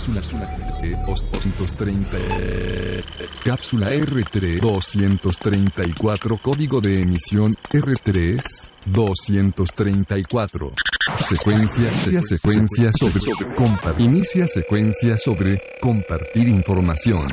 [0.00, 3.04] Cápsula R230.
[3.44, 6.38] Cápsula R3 234.
[6.42, 8.40] Código de emisión R3
[8.86, 10.72] 234.
[11.20, 11.90] Secuencia,
[12.22, 13.20] secuencia sobre,
[13.54, 14.06] compartir.
[14.06, 17.26] Inicia secuencia sobre compartir información.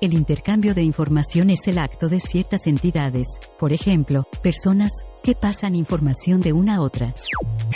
[0.00, 3.26] El intercambio de información es el acto de ciertas entidades,
[3.58, 4.92] por ejemplo, personas,
[5.24, 7.14] que pasan información de una a otra.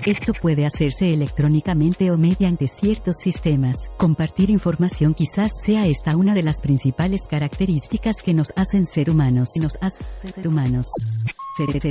[0.04, 3.90] Esto puede hacerse electrónicamente o mediante ciertos sistemas.
[3.96, 9.48] Compartir información quizás sea esta una de las principales características que nos hacen ser humanos.
[9.60, 10.86] Nos hace ser humanos.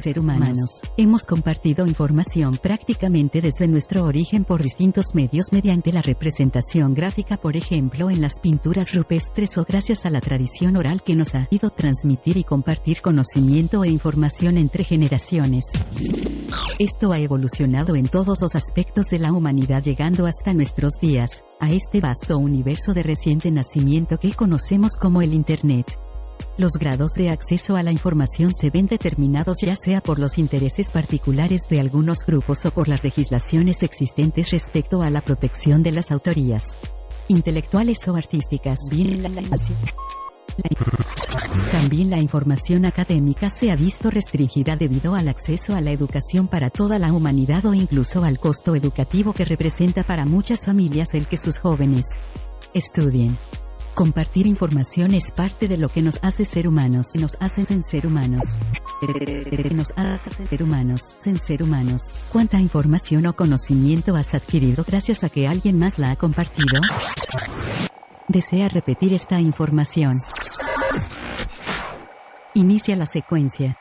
[0.02, 0.80] Ser, humanos.
[0.96, 7.58] Hemos compartido información prácticamente desde nuestro origen por distintos medios mediante la representación gráfica, por
[7.58, 11.70] ejemplo, en las pinturas rupestres o gracias a la tradición oral que nos ha ido
[11.70, 15.47] transmitir y compartir conocimiento e información entre generaciones.
[16.80, 21.70] Esto ha evolucionado en todos los aspectos de la humanidad llegando hasta nuestros días, a
[21.70, 25.98] este vasto universo de reciente nacimiento que conocemos como el Internet.
[26.58, 30.92] Los grados de acceso a la información se ven determinados ya sea por los intereses
[30.92, 36.12] particulares de algunos grupos o por las legislaciones existentes respecto a la protección de las
[36.12, 36.64] autorías
[37.28, 38.80] intelectuales o artísticas.
[41.72, 46.70] También la información académica se ha visto restringida debido al acceso a la educación para
[46.70, 51.38] toda la humanidad o incluso al costo educativo que representa para muchas familias el que
[51.38, 52.06] sus jóvenes
[52.74, 53.38] estudien.
[53.98, 57.08] Compartir información es parte de lo que nos hace ser humanos.
[57.16, 58.46] Nos hace ser humanos.
[59.72, 61.02] Nos hace ser humanos.
[61.44, 62.02] ser humanos.
[62.32, 66.80] ¿Cuánta información o conocimiento has adquirido gracias a que alguien más la ha compartido?
[68.28, 70.22] Desea repetir esta información.
[72.58, 73.78] Inicia la secuencia.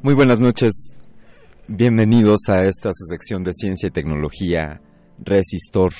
[0.00, 0.94] Muy buenas noches,
[1.66, 4.80] bienvenidos a esta su sección de ciencia y tecnología
[5.18, 5.92] Resistor.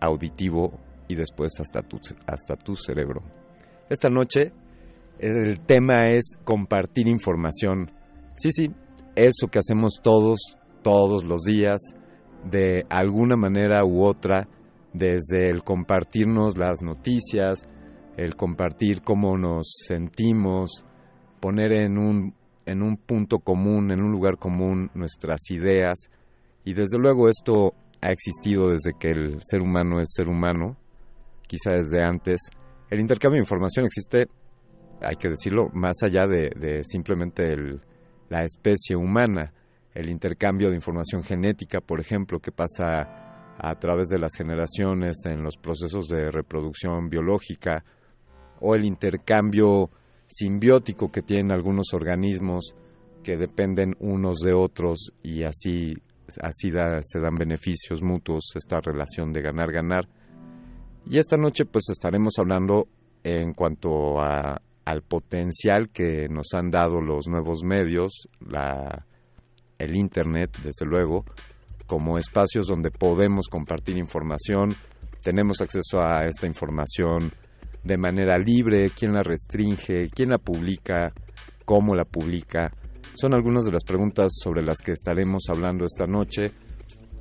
[0.00, 3.22] auditivo y después hasta tu, hasta tu cerebro.
[3.88, 4.52] Esta noche
[5.18, 7.90] el tema es compartir información.
[8.36, 8.70] Sí, sí,
[9.14, 11.80] eso que hacemos todos, todos los días,
[12.44, 14.48] de alguna manera u otra,
[14.92, 17.68] desde el compartirnos las noticias,
[18.16, 20.84] el compartir cómo nos sentimos,
[21.40, 22.34] poner en un
[22.66, 26.10] en un punto común, en un lugar común, nuestras ideas.
[26.64, 30.76] Y desde luego esto ha existido desde que el ser humano es ser humano,
[31.46, 32.40] quizá desde antes.
[32.90, 34.28] El intercambio de información existe,
[35.00, 37.56] hay que decirlo, más allá de, simplemente
[38.28, 39.52] la especie humana.
[39.94, 45.42] El intercambio de información genética, por ejemplo, que pasa a través de las generaciones en
[45.42, 47.82] los procesos de reproducción biológica
[48.60, 49.90] o el intercambio
[50.28, 52.74] simbiótico que tienen algunos organismos
[53.22, 55.94] que dependen unos de otros y así,
[56.40, 56.70] así
[57.02, 60.08] se dan beneficios mutuos, esta relación de ganar-ganar.
[61.08, 62.88] Y esta noche pues estaremos hablando
[63.22, 69.06] en cuanto a, al potencial que nos han dado los nuevos medios, la,
[69.78, 71.24] el Internet, desde luego,
[71.86, 74.76] como espacios donde podemos compartir información,
[75.22, 77.32] tenemos acceso a esta información
[77.82, 81.12] de manera libre, quién la restringe, quién la publica,
[81.64, 82.72] cómo la publica.
[83.14, 86.52] Son algunas de las preguntas sobre las que estaremos hablando esta noche.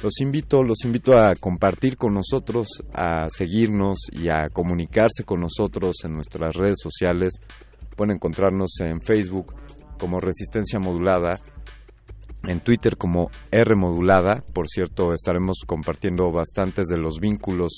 [0.05, 5.95] Los invito, los invito a compartir con nosotros, a seguirnos y a comunicarse con nosotros
[6.03, 7.39] en nuestras redes sociales.
[7.95, 9.55] Pueden encontrarnos en Facebook
[9.97, 11.39] como Resistencia Modulada
[12.43, 14.43] en Twitter como R modulada.
[14.53, 17.71] Por cierto, estaremos compartiendo bastantes de los vínculos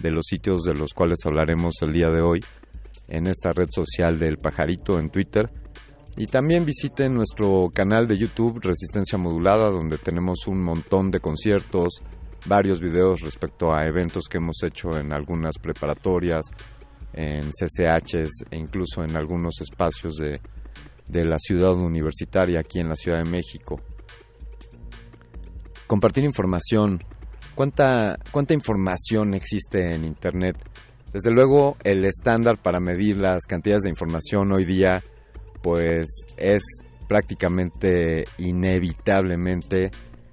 [0.00, 2.44] de los sitios de los cuales hablaremos el día de hoy
[3.08, 5.48] en esta red social del pajarito en Twitter.
[6.16, 12.02] Y también visiten nuestro canal de YouTube Resistencia Modulada, donde tenemos un montón de conciertos,
[12.46, 16.44] varios videos respecto a eventos que hemos hecho en algunas preparatorias,
[17.12, 20.40] en CCHs e incluso en algunos espacios de,
[21.08, 23.80] de la ciudad universitaria aquí en la Ciudad de México
[25.86, 27.02] compartir información.
[27.54, 30.56] ¿Cuánta, ¿Cuánta información existe en Internet?
[31.12, 35.04] Desde luego, el estándar para medir las cantidades de información hoy día,
[35.64, 36.62] pues es
[37.08, 39.90] prácticamente inevitablemente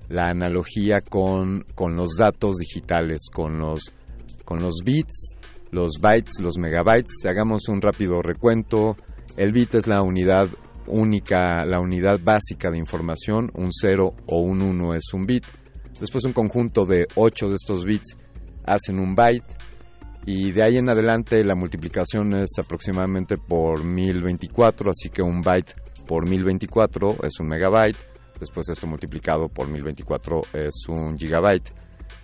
[0.09, 3.93] la analogía con, con los datos digitales, con los,
[4.43, 5.37] con los bits,
[5.71, 7.25] los bytes, los megabytes.
[7.25, 8.97] Hagamos un rápido recuento.
[9.37, 10.49] El bit es la unidad
[10.87, 15.45] única, la unidad básica de información, un 0 o un 1 es un bit.
[15.97, 18.17] Después un conjunto de 8 de estos bits
[18.65, 19.45] hacen un byte
[20.25, 25.73] y de ahí en adelante la multiplicación es aproximadamente por 1024, así que un byte
[26.07, 27.97] por 1024 es un megabyte,
[28.39, 31.73] después esto multiplicado por 1024 es un gigabyte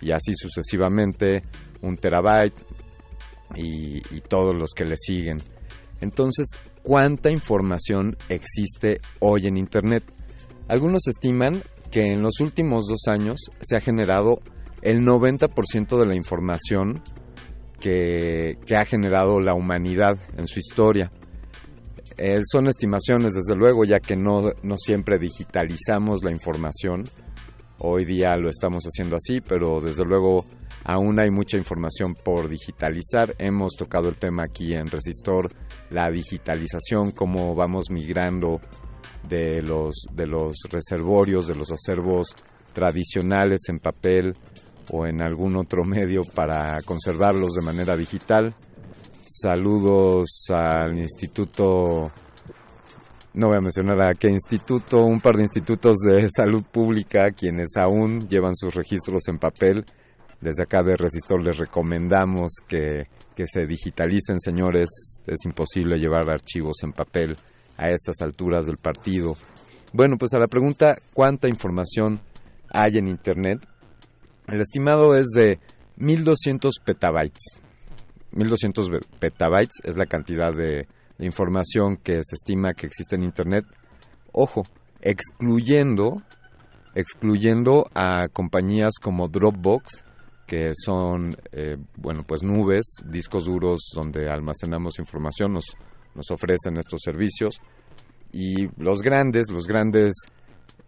[0.00, 1.42] y así sucesivamente
[1.82, 2.54] un terabyte
[3.56, 5.38] y, y todos los que le siguen.
[6.00, 6.46] Entonces,
[6.82, 10.04] cuánta información existe hoy en Internet.
[10.68, 14.40] Algunos estiman que en los últimos dos años se ha generado
[14.82, 17.02] el 90% de la información
[17.80, 21.10] que, ha generado la humanidad en su historia.
[22.16, 27.04] Eh, son estimaciones, desde luego, ya que no, no siempre digitalizamos la información.
[27.78, 30.44] Hoy día lo estamos haciendo así, pero desde luego
[30.84, 33.34] aún hay mucha información por digitalizar.
[33.38, 35.52] Hemos tocado el tema aquí en Resistor
[35.90, 38.60] la digitalización, cómo vamos migrando
[39.28, 42.34] de los, de los reservorios, de los acervos
[42.72, 44.34] tradicionales en papel
[44.90, 48.54] o en algún otro medio para conservarlos de manera digital.
[49.26, 52.10] Saludos al Instituto,
[53.34, 57.76] no voy a mencionar a qué instituto, un par de institutos de salud pública, quienes
[57.76, 59.84] aún llevan sus registros en papel.
[60.40, 64.88] Desde acá de Resistor les recomendamos que que se digitalicen, señores.
[65.24, 67.36] Es imposible llevar archivos en papel
[67.76, 69.36] a estas alturas del partido.
[69.92, 72.20] Bueno, pues a la pregunta ¿cuánta información
[72.68, 73.60] hay en Internet?
[74.48, 75.60] El estimado es de
[75.96, 77.60] 1200 petabytes.
[78.32, 78.88] 1200
[79.18, 80.86] petabytes es la cantidad de,
[81.20, 83.64] información que se estima que existe en Internet.
[84.32, 84.62] Ojo,
[85.00, 86.22] excluyendo
[86.94, 90.04] excluyendo a compañías como Dropbox,
[90.46, 95.64] que son, eh, bueno, pues nubes, discos duros donde almacenamos información, nos,
[96.14, 97.60] nos ofrecen estos servicios.
[98.32, 100.12] Y los grandes, los grandes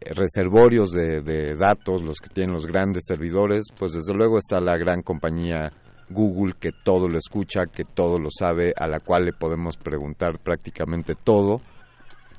[0.01, 4.77] reservorios de, de, datos, los que tienen los grandes servidores, pues desde luego está la
[4.77, 5.73] gran compañía
[6.09, 10.39] Google que todo lo escucha, que todo lo sabe, a la cual le podemos preguntar
[10.43, 11.61] prácticamente todo.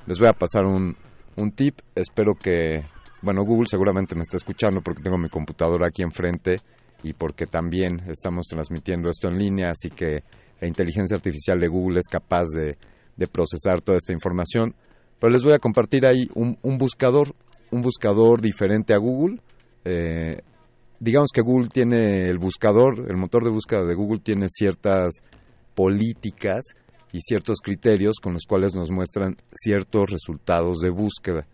[0.06, 0.96] Les voy a pasar un,
[1.36, 2.84] un tip, espero que,
[3.22, 6.60] bueno, Google seguramente me está escuchando porque tengo mi computadora aquí enfrente
[7.02, 10.22] y porque también estamos transmitiendo esto en línea, así que
[10.60, 12.76] la inteligencia artificial de Google es capaz de,
[13.30, 14.74] procesar toda esta información.
[15.20, 17.34] Pero les voy a compartir ahí un, buscador,
[17.72, 19.40] un buscador diferente a Google.
[19.84, 20.40] Eh,
[21.00, 25.22] digamos que Google tiene el buscador, el motor de búsqueda de Google tiene ciertas
[25.74, 26.60] políticas
[27.12, 31.46] y ciertos criterios con los cuales nos muestran ciertos resultados de búsqueda.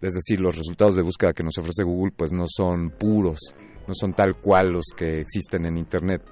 [0.00, 3.38] Es decir, los resultados de búsqueda que nos ofrece Google pues no son puros,
[3.86, 6.22] no son tal cual los que existen en Internet.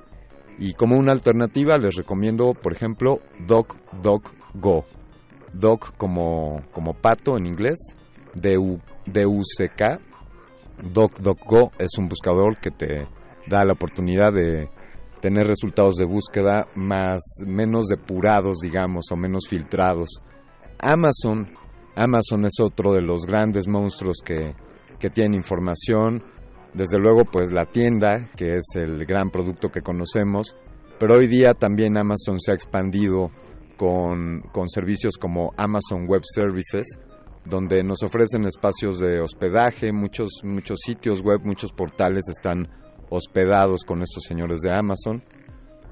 [0.59, 4.85] Y como una alternativa les recomiendo, por ejemplo, DuckDuckGo.
[5.53, 7.79] Doc como, como pato en inglés,
[8.35, 10.01] D-U-C-K.
[10.83, 13.07] DuckDuckGo es un buscador que te
[13.47, 14.69] da la oportunidad de
[15.21, 20.09] tener resultados de búsqueda más menos depurados, digamos, o menos filtrados.
[20.79, 21.49] Amazon,
[21.95, 24.55] Amazon es otro de los grandes monstruos que,
[24.99, 26.23] que tienen información.
[26.73, 30.57] Desde luego, pues la tienda, que es el gran producto que conocemos,
[30.99, 33.31] pero hoy día también Amazon se ha expandido
[33.77, 36.87] con, con servicios como Amazon Web Services,
[37.45, 42.69] donde nos ofrecen espacios de hospedaje, muchos, muchos sitios web, muchos portales están
[43.09, 45.23] hospedados con estos señores de Amazon.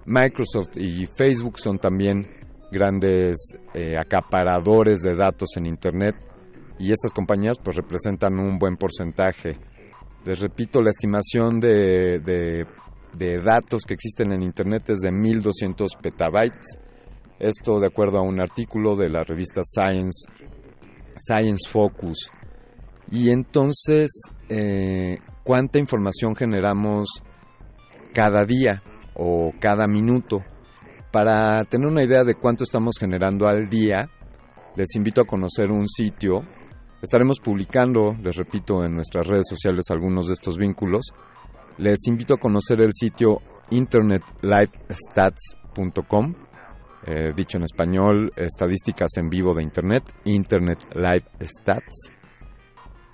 [0.07, 2.27] Microsoft y Facebook son también
[2.71, 3.37] grandes
[3.75, 6.17] eh, acaparadores de datos en Internet
[6.79, 9.59] y estas compañías pues representan un buen porcentaje.
[10.25, 12.67] Les repito, la estimación de, de,
[13.17, 16.79] de datos que existen en Internet es de 1.200 petabytes.
[17.39, 20.29] Esto de acuerdo a un artículo de la revista Science,
[21.19, 22.31] Science Focus.
[23.11, 24.11] Y entonces,
[24.49, 27.09] eh, ¿cuánta información generamos
[28.13, 28.83] cada día
[29.15, 30.45] o cada minuto?
[31.11, 34.11] Para tener una idea de cuánto estamos generando al día,
[34.77, 36.45] les invito a conocer un sitio.
[37.01, 41.15] Estaremos publicando, les repito, en nuestras redes sociales algunos de estos vínculos.
[41.79, 46.35] Les invito a conocer el sitio internetlivestats.com,
[47.11, 52.13] eh, dicho en español, estadísticas en vivo de Internet, Internet Live Stats,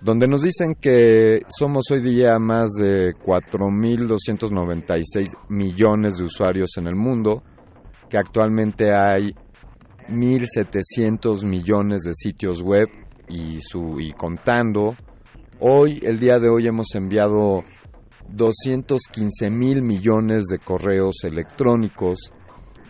[0.02, 6.96] donde nos dicen que somos hoy día más de 4.296 millones de usuarios en el
[6.96, 7.44] mundo,
[8.10, 9.32] que actualmente hay
[10.08, 12.88] 1.700 millones de sitios web
[13.28, 14.96] y, su, y contando.
[15.60, 17.62] Hoy, el día de hoy, hemos enviado
[18.28, 22.32] 215 mil millones de correos electrónicos.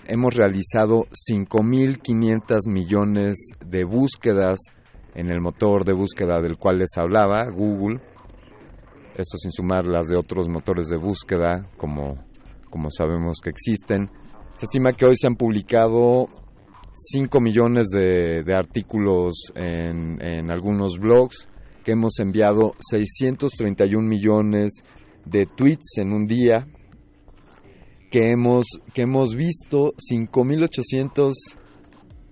[0.06, 4.58] Hemos realizado 5.500 millones de búsquedas
[5.14, 8.00] en el motor de búsqueda del cual les hablaba, Google.
[9.16, 12.22] Esto sin sumar las de otros motores de búsqueda, como,
[12.68, 14.10] como sabemos que existen.
[14.56, 16.28] Se estima que hoy se han publicado
[16.92, 21.48] 5 millones de, de artículos en, en algunos blogs,
[21.82, 24.82] que hemos enviado 631 millones
[25.24, 26.66] de tweets en un día,
[28.14, 31.33] que hemos, que hemos visto 5.800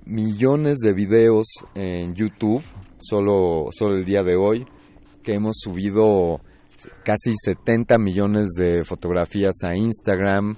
[0.04, 2.62] millones de videos en YouTube,
[3.00, 4.64] solo, solo el día de hoy,
[5.24, 6.40] que hemos subido
[7.04, 10.56] casi 70 millones de fotografías a Instagram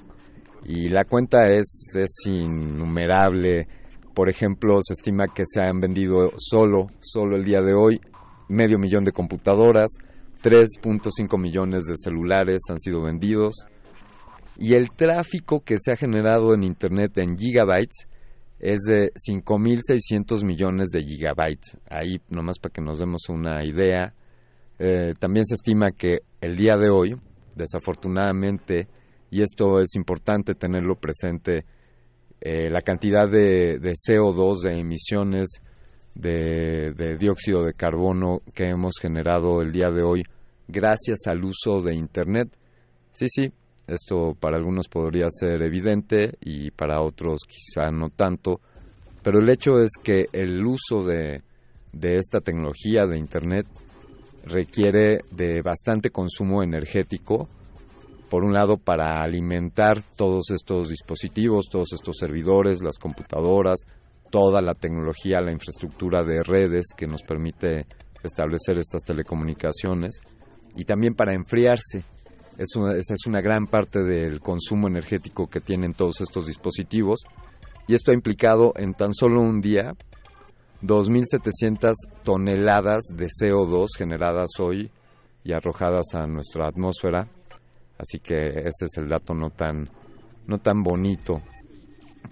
[0.62, 3.66] y la cuenta es, es innumerable.
[4.12, 7.98] Por ejemplo, se estima que se han vendido solo, solo el día de hoy,
[8.50, 9.90] medio millón de computadoras,
[10.42, 13.54] 3.5 millones de celulares han sido vendidos
[14.56, 18.06] y el tráfico que se ha generado en Internet en gigabytes
[18.58, 21.76] es de 5.600 millones de gigabytes.
[21.88, 24.14] Ahí nomás para que nos demos una idea.
[24.78, 27.16] Eh, también se estima que el día de hoy,
[27.56, 28.88] desafortunadamente,
[29.30, 31.64] y esto es importante tenerlo presente,
[32.40, 35.48] eh, la cantidad de, de, CO2, de emisiones
[36.14, 40.22] de dióxido de carbono que hemos generado el día de hoy
[40.68, 42.48] gracias al uso de Internet.
[43.10, 43.52] Sí, sí,
[43.86, 48.60] esto para algunos podría ser evidente y para otros quizá no tanto,
[49.22, 51.42] pero el hecho es que el uso de,
[51.92, 53.66] de esta tecnología de Internet
[54.44, 57.48] requiere de bastante consumo energético,
[58.28, 63.80] por un lado para alimentar todos estos dispositivos, todos estos servidores, las computadoras,
[64.30, 67.86] toda la tecnología, la infraestructura de redes que nos permite
[68.22, 70.20] establecer estas telecomunicaciones
[70.76, 72.04] y también para enfriarse.
[72.56, 77.20] Es una, esa es una gran parte del consumo energético que tienen todos estos dispositivos
[77.86, 79.94] y esto ha implicado en tan solo un día
[80.82, 84.90] 2.700 toneladas de CO2 generadas hoy
[85.42, 87.28] y arrojadas a nuestra atmósfera.
[87.98, 89.88] Así que ese es el dato no tan,
[90.46, 91.42] no tan bonito.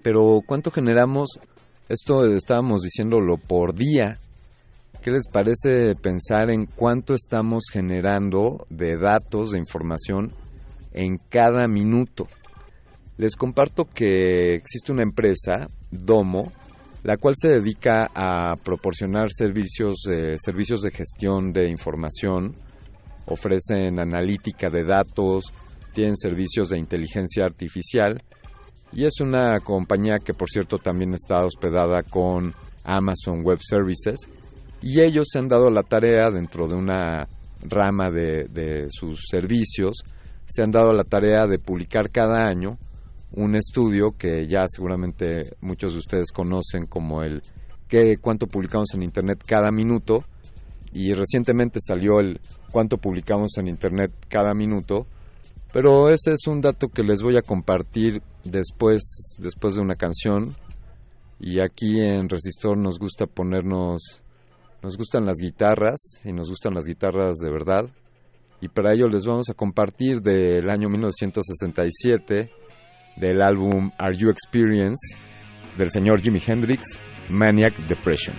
[0.01, 1.39] Pero ¿cuánto generamos?
[1.87, 4.17] Esto estábamos diciéndolo por día.
[5.03, 10.31] ¿Qué les parece pensar en cuánto estamos generando de datos, de información
[10.93, 12.29] en cada minuto?
[13.17, 16.53] Les comparto que existe una empresa, Domo,
[17.03, 22.55] la cual se dedica a proporcionar servicios, eh, servicios de gestión de información,
[23.25, 25.51] ofrecen analítica de datos,
[25.93, 28.21] tienen servicios de inteligencia artificial.
[28.93, 32.53] Y es una compañía que por cierto también está hospedada con
[32.85, 34.29] Amazon Web Services
[34.83, 37.25] y ellos se han dado la tarea dentro de una
[37.61, 40.03] rama de, sus servicios,
[40.45, 42.77] se han dado la tarea de publicar cada año
[43.31, 47.41] un estudio que ya seguramente muchos de ustedes conocen como el
[47.87, 50.25] que cuánto publicamos en internet cada minuto
[50.91, 55.07] y recientemente salió el cuánto publicamos en internet cada minuto,
[55.71, 60.53] pero ese es un dato que les voy a compartir después después de una canción
[61.39, 64.22] y aquí en Resistor nos gusta ponernos
[64.83, 67.89] nos gustan las guitarras y nos gustan las guitarras de verdad.
[68.59, 72.51] Y para ello les vamos a compartir del año 1967
[73.15, 75.15] del álbum Are You Experience
[75.77, 78.35] del señor Jimi Hendrix, Maniac Depression.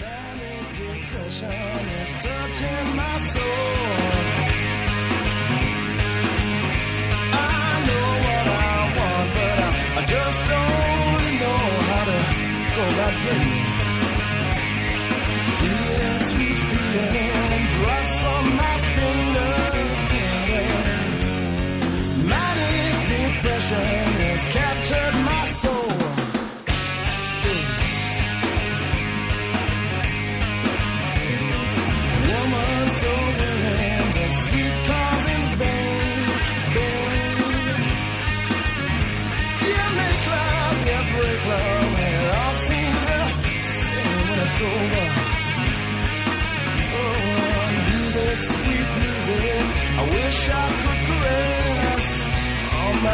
[0.00, 1.71] Manic Depression.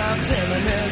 [0.08, 0.87] I'm telling you.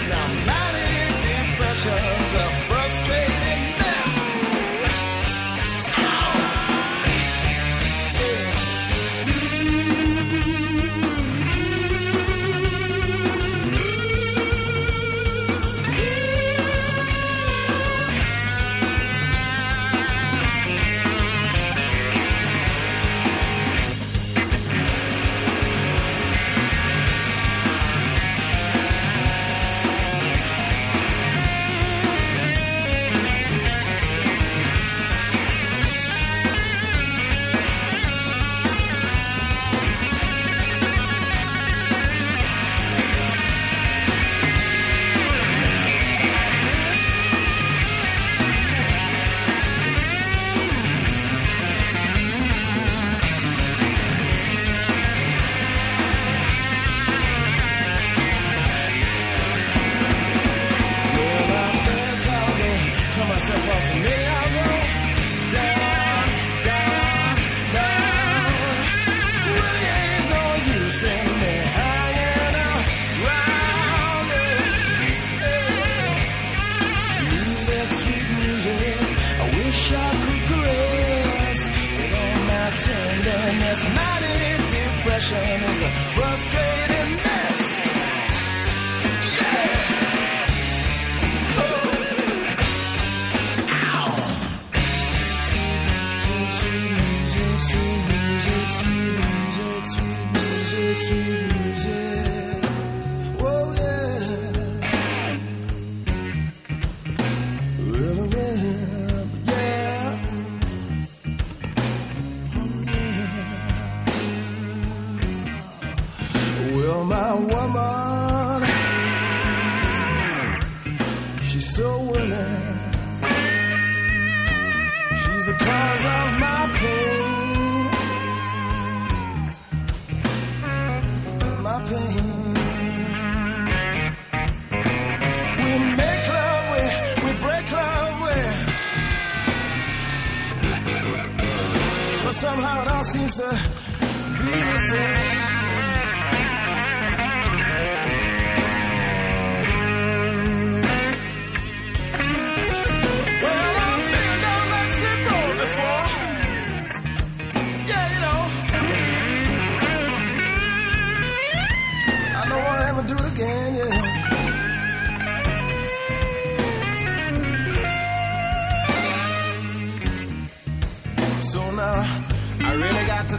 [142.27, 145.56] But somehow it all seems to be the same.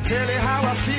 [0.08, 0.97] tell you how I feel.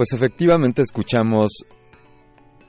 [0.00, 1.50] Pues efectivamente escuchamos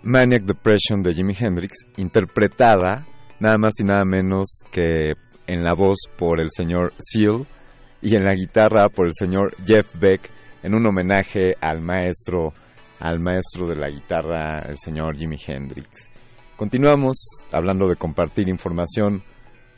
[0.04, 3.06] Maniac Depression de Jimi Hendrix, interpretada
[3.40, 5.14] nada más y nada menos que
[5.48, 7.46] en la voz por el señor Seal
[8.02, 10.30] y en la guitarra por el señor Jeff Beck,
[10.62, 12.52] en un homenaje al maestro,
[13.00, 16.10] al maestro de la guitarra, el señor Jimi Hendrix.
[16.58, 17.16] Continuamos
[17.54, 19.24] hablando de compartir información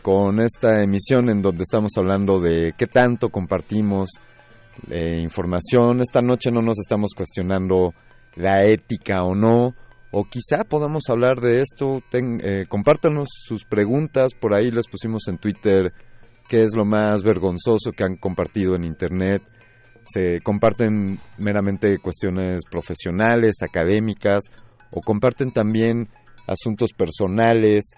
[0.01, 4.09] con esta emisión en donde estamos hablando de qué tanto compartimos
[4.89, 6.01] eh, información.
[6.01, 7.93] Esta noche no nos estamos cuestionando
[8.35, 9.73] la ética o no,
[10.11, 12.01] o quizá podamos hablar de esto.
[12.09, 15.93] Ten, eh, compártanos sus preguntas, por ahí les pusimos en Twitter
[16.47, 19.43] qué es lo más vergonzoso que han compartido en Internet.
[20.05, 24.43] Se comparten meramente cuestiones profesionales, académicas,
[24.91, 26.09] o comparten también
[26.45, 27.93] asuntos personales,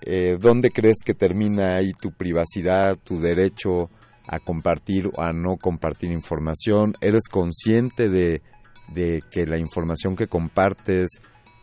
[0.00, 3.90] eh, dónde crees que termina ahí tu privacidad, tu derecho
[4.28, 8.42] a compartir o a no compartir información, eres consciente de,
[8.94, 11.08] de que la información que compartes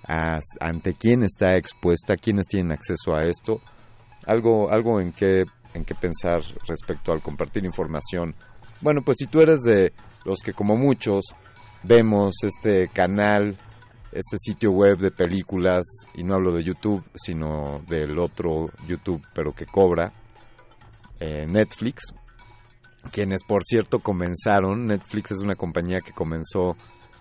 [0.07, 3.61] ante quién está expuesta, quiénes tienen acceso a esto,
[4.27, 8.33] algo, algo en qué en qué pensar respecto al compartir información.
[8.79, 9.91] Bueno, pues si tú eres de
[10.23, 11.35] los que como muchos
[11.83, 13.57] vemos este canal
[14.15, 19.51] este sitio web de películas, y no hablo de YouTube, sino del otro YouTube, pero
[19.53, 20.13] que cobra,
[21.19, 22.13] eh, Netflix,
[23.11, 26.75] quienes por cierto comenzaron, Netflix es una compañía que comenzó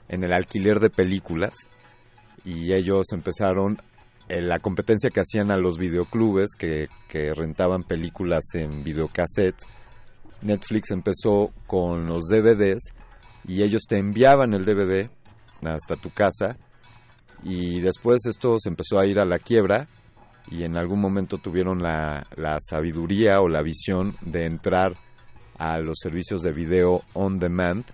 [0.09, 1.55] en el alquiler de películas,
[2.45, 3.79] y ellos empezaron
[4.29, 9.63] en la competencia que hacían a los videoclubes que, que rentaban películas en videocassette.
[10.43, 12.93] Netflix empezó con los DVDs
[13.47, 15.11] y ellos te enviaban el DVD
[15.65, 16.57] hasta tu casa
[17.43, 19.89] y después esto se empezó a ir a la quiebra
[20.51, 24.97] y en algún momento tuvieron la, la sabiduría o la visión de entrar
[25.59, 27.85] a los servicios de video on demand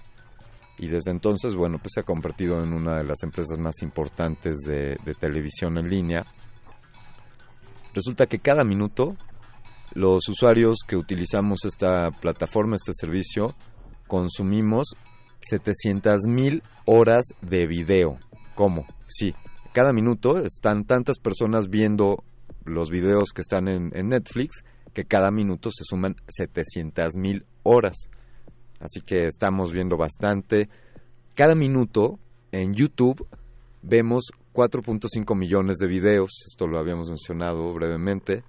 [0.81, 4.57] y desde entonces, bueno, pues se ha convertido en una de las empresas más importantes
[4.67, 6.25] de, televisión en línea.
[7.93, 9.15] Resulta que cada minuto
[9.93, 13.55] los usuarios que utilizamos esta plataforma, este servicio,
[14.07, 14.95] consumimos
[15.43, 18.17] 700 mil horas de video.
[18.55, 18.87] ¿Cómo?
[19.07, 19.35] Sí,
[19.75, 22.25] cada minuto están tantas personas viendo
[22.65, 27.97] los videos que están en Netflix que cada minuto se suman 700 mil horas.
[28.81, 30.69] Así que estamos viendo bastante.
[31.35, 32.19] Cada minuto
[32.53, 33.27] en YouTube
[33.83, 34.25] vemos
[34.55, 36.31] 4.5 millones de videos.
[36.51, 38.43] Esto lo habíamos mencionado brevemente.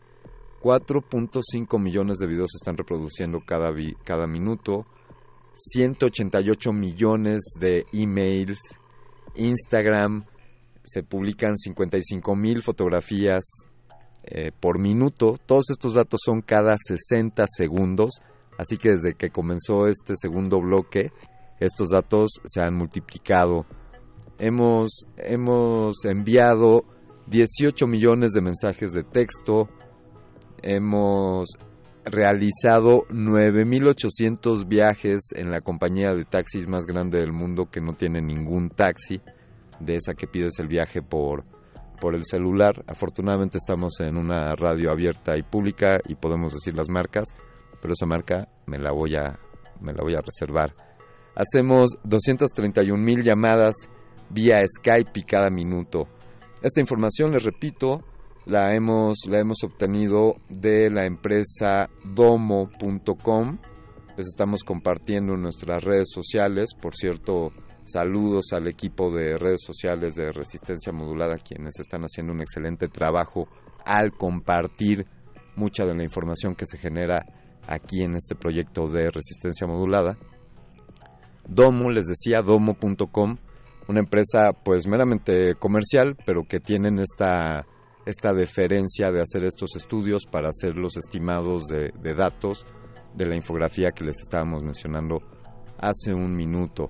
[0.61, 4.85] 4.5 millones de videos se están reproduciendo cada, vi- cada minuto.
[5.53, 8.59] 188 millones de emails.
[9.35, 10.25] Instagram
[10.83, 13.43] se publican 55 mil fotografías
[14.23, 15.35] eh, por minuto.
[15.45, 18.21] Todos estos datos son cada 60 segundos.
[18.57, 21.11] Así que desde que comenzó este segundo bloque,
[21.59, 23.65] estos datos se han multiplicado.
[24.37, 26.83] Hemos, hemos enviado
[27.27, 29.69] 18 millones de mensajes de texto.
[30.61, 31.49] Hemos
[32.05, 38.21] realizado 9.800 viajes en la compañía de taxis más grande del mundo que no tiene
[38.21, 39.21] ningún taxi,
[39.79, 41.45] de esa que pides el viaje por,
[42.01, 42.83] por el celular.
[42.87, 47.29] Afortunadamente estamos en una radio abierta y pública y podemos decir las marcas,
[47.79, 49.39] pero esa marca me la voy a,
[49.79, 50.75] me la voy a reservar.
[51.35, 53.75] Hacemos 231 mil llamadas
[54.29, 56.07] vía Skype y cada minuto.
[56.61, 58.03] Esta información, les repito,
[58.45, 63.59] la hemos, la hemos obtenido de la empresa domo.com.
[64.17, 66.71] Les estamos compartiendo en nuestras redes sociales.
[66.79, 67.51] Por cierto,
[67.83, 73.47] saludos al equipo de redes sociales de Resistencia Modulada, quienes están haciendo un excelente trabajo
[73.85, 75.05] al compartir
[75.55, 77.25] mucha de la información que se genera
[77.67, 80.17] aquí en este proyecto de Resistencia Modulada.
[81.47, 83.37] Domo, les decía, domo.com,
[83.87, 87.65] una empresa pues meramente comercial, pero que tienen esta,
[88.05, 92.65] esta deferencia de hacer estos estudios para hacer los estimados de, de datos
[93.15, 95.19] de la infografía que les estábamos mencionando
[95.77, 96.89] hace un minuto.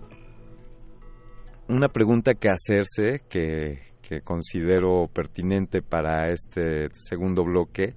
[1.72, 3.80] Una pregunta que hacerse, que,
[4.26, 7.96] considero pertinente para este segundo bloque,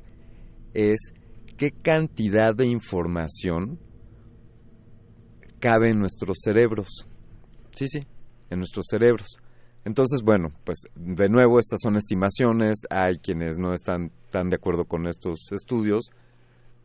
[0.75, 1.13] es
[1.57, 3.81] qué cantidad de información
[5.59, 7.09] cabe en nuestros cerebros.
[7.73, 8.07] Sí, sí,
[8.49, 9.39] en nuestros cerebros.
[9.85, 14.85] Entonces, bueno, pues de nuevo estas son estimaciones, hay quienes no están tan de acuerdo
[14.85, 16.13] con estos estudios,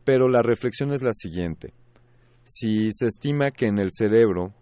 [0.02, 1.72] pero la reflexión es la siguiente.
[2.44, 4.54] Si se estima que en el cerebro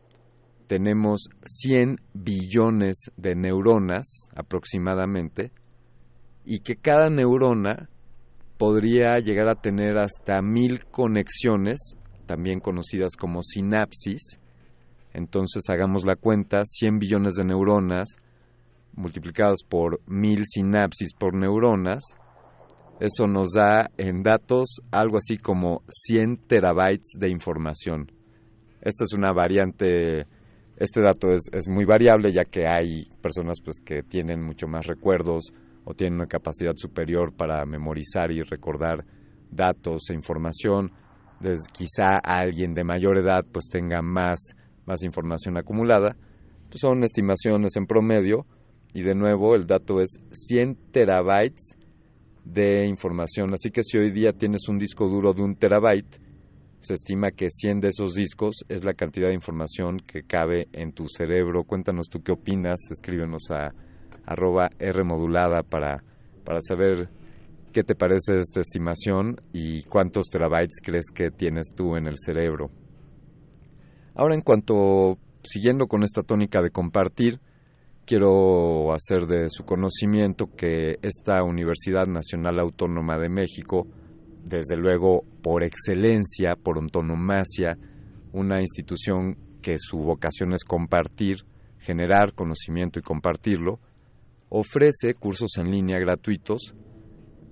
[0.68, 5.50] tenemos 100 billones de neuronas aproximadamente,
[6.44, 7.90] y que cada neurona
[8.56, 14.38] podría llegar a tener hasta mil conexiones, también conocidas como sinapsis,
[15.14, 18.08] Entonces hagamos la cuenta, 100 billones de neuronas
[18.94, 22.04] multiplicadas por mil sinapsis por neuronas,
[23.00, 28.10] eso nos da en datos algo así como 100 terabytes de información.
[28.80, 30.26] Esta es una variante,
[30.78, 34.86] este dato es, es muy variable ya que hay personas pues que tienen mucho más
[34.86, 35.52] recuerdos
[35.84, 39.04] o tienen una capacidad superior para memorizar y recordar
[39.50, 40.92] datos e información.
[41.40, 44.38] Des- quizá alguien de mayor edad pues tenga más,
[44.86, 46.16] más información acumulada.
[46.68, 48.46] Pues son estimaciones en promedio
[48.94, 51.76] y de nuevo el dato es 100 terabytes
[52.44, 53.52] de información.
[53.54, 56.18] Así que si hoy día tienes un disco duro de un terabyte,
[56.80, 60.92] se estima que 100 de esos discos es la cantidad de información que cabe en
[60.92, 61.64] tu cerebro.
[61.64, 63.74] Cuéntanos tú qué opinas, escríbenos a
[64.24, 66.04] arroba R modulada para,
[66.44, 67.08] para saber
[67.72, 72.70] qué te parece esta estimación y cuántos terabytes crees que tienes tú en el cerebro.
[74.14, 77.40] Ahora en cuanto, siguiendo con esta tónica de compartir,
[78.04, 83.86] quiero hacer de su conocimiento que esta Universidad Nacional Autónoma de México,
[84.48, 87.78] desde luego por excelencia, por antonomasia,
[88.32, 91.44] una institución que su vocación es compartir,
[91.78, 93.80] generar conocimiento y compartirlo,
[94.48, 96.74] ofrece cursos en línea gratuitos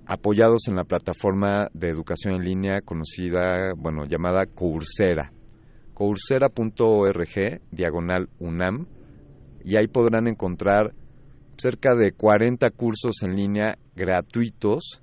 [0.07, 5.33] apoyados en la plataforma de educación en línea conocida, bueno, llamada Coursera.
[5.93, 8.87] Coursera.org, diagonal UNAM,
[9.63, 10.93] y ahí podrán encontrar
[11.57, 15.01] cerca de 40 cursos en línea gratuitos,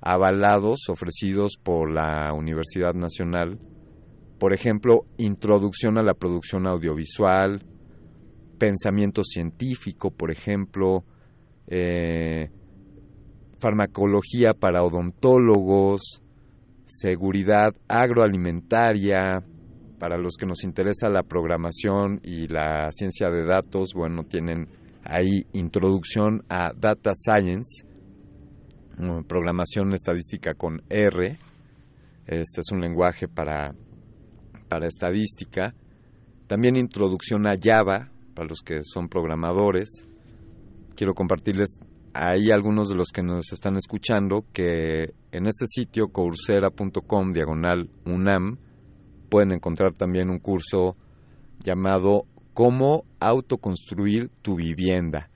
[0.00, 3.58] avalados, ofrecidos por la Universidad Nacional.
[4.38, 7.64] Por ejemplo, introducción a la producción audiovisual,
[8.58, 11.04] pensamiento científico, por ejemplo,
[11.66, 12.50] eh,
[13.58, 16.22] farmacología para odontólogos,
[16.86, 19.44] seguridad agroalimentaria,
[19.98, 24.66] para los que nos interesa la programación y la ciencia de datos, bueno, tienen
[25.04, 27.86] ahí introducción a Data Science,
[29.26, 31.38] programación estadística con R.
[32.26, 33.74] Este es un lenguaje para,
[34.68, 35.74] para estadística.
[36.46, 39.88] También introducción a Java, para los que son programadores.
[40.96, 41.80] Quiero compartirles
[42.12, 48.58] ahí algunos de los que nos están escuchando que en este sitio coursera.com diagonal UNAM
[49.28, 50.96] pueden encontrar también un curso
[51.60, 55.29] llamado Cómo autoconstruir tu vivienda,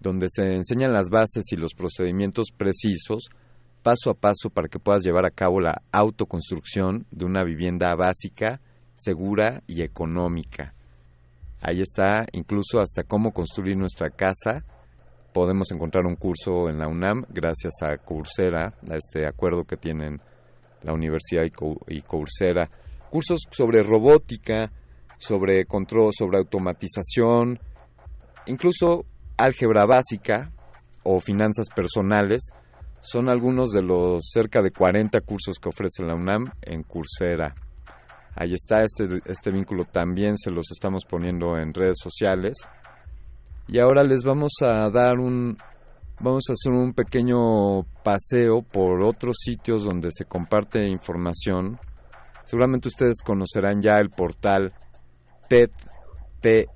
[0.00, 3.28] donde se enseñan las bases y los procedimientos precisos
[3.82, 8.60] paso a paso para que puedas llevar a cabo la autoconstrucción de una vivienda básica,
[8.96, 10.74] segura y económica.
[11.62, 14.64] Ahí está incluso hasta cómo construir nuestra casa.
[15.32, 20.20] Podemos encontrar un curso en la UNAM gracias a Coursera, a este acuerdo que tienen
[20.82, 22.68] la universidad y, Cou- y Coursera
[23.10, 24.70] cursos sobre robótica,
[25.18, 27.58] sobre control, sobre automatización,
[28.46, 29.04] incluso
[29.44, 30.50] álgebra básica
[31.02, 32.42] o finanzas personales.
[33.00, 37.54] Son algunos de los cerca de 40 cursos que ofrece la UNAM en Coursera.
[38.36, 42.56] Ahí está, este, este vínculo también se los estamos poniendo en redes sociales.
[43.66, 45.56] Y ahora les vamos a dar un,
[46.20, 51.78] vamos a hacer un pequeño paseo por otros sitios donde se comparte información
[52.50, 54.72] Seguramente ustedes conocerán ya el portal
[55.48, 55.70] TED,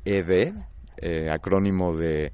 [0.07, 2.33] eh, acrónimo de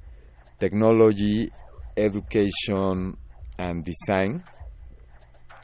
[0.61, 1.51] Technology,
[1.97, 3.17] Education
[3.57, 4.45] and Design.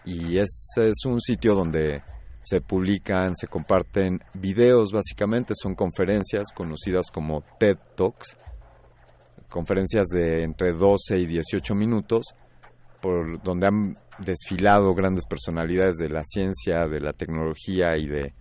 [0.06, 2.02] Y ese es un sitio donde
[2.42, 8.36] se publican, se comparten videos, básicamente son conferencias conocidas como TED Talks,
[9.50, 12.24] conferencias de entre 12 y 18 minutos,
[13.02, 18.32] por donde han desfilado grandes personalidades de la ciencia, de la tecnología y de,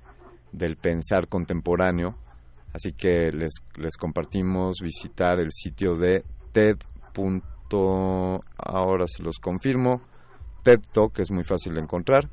[0.51, 2.15] del pensar contemporáneo.
[2.73, 6.23] Así que les, les compartimos visitar el sitio de
[6.55, 6.77] TED.
[8.57, 10.01] Ahora se los confirmo.
[10.63, 12.29] TED Talk es muy fácil de encontrar.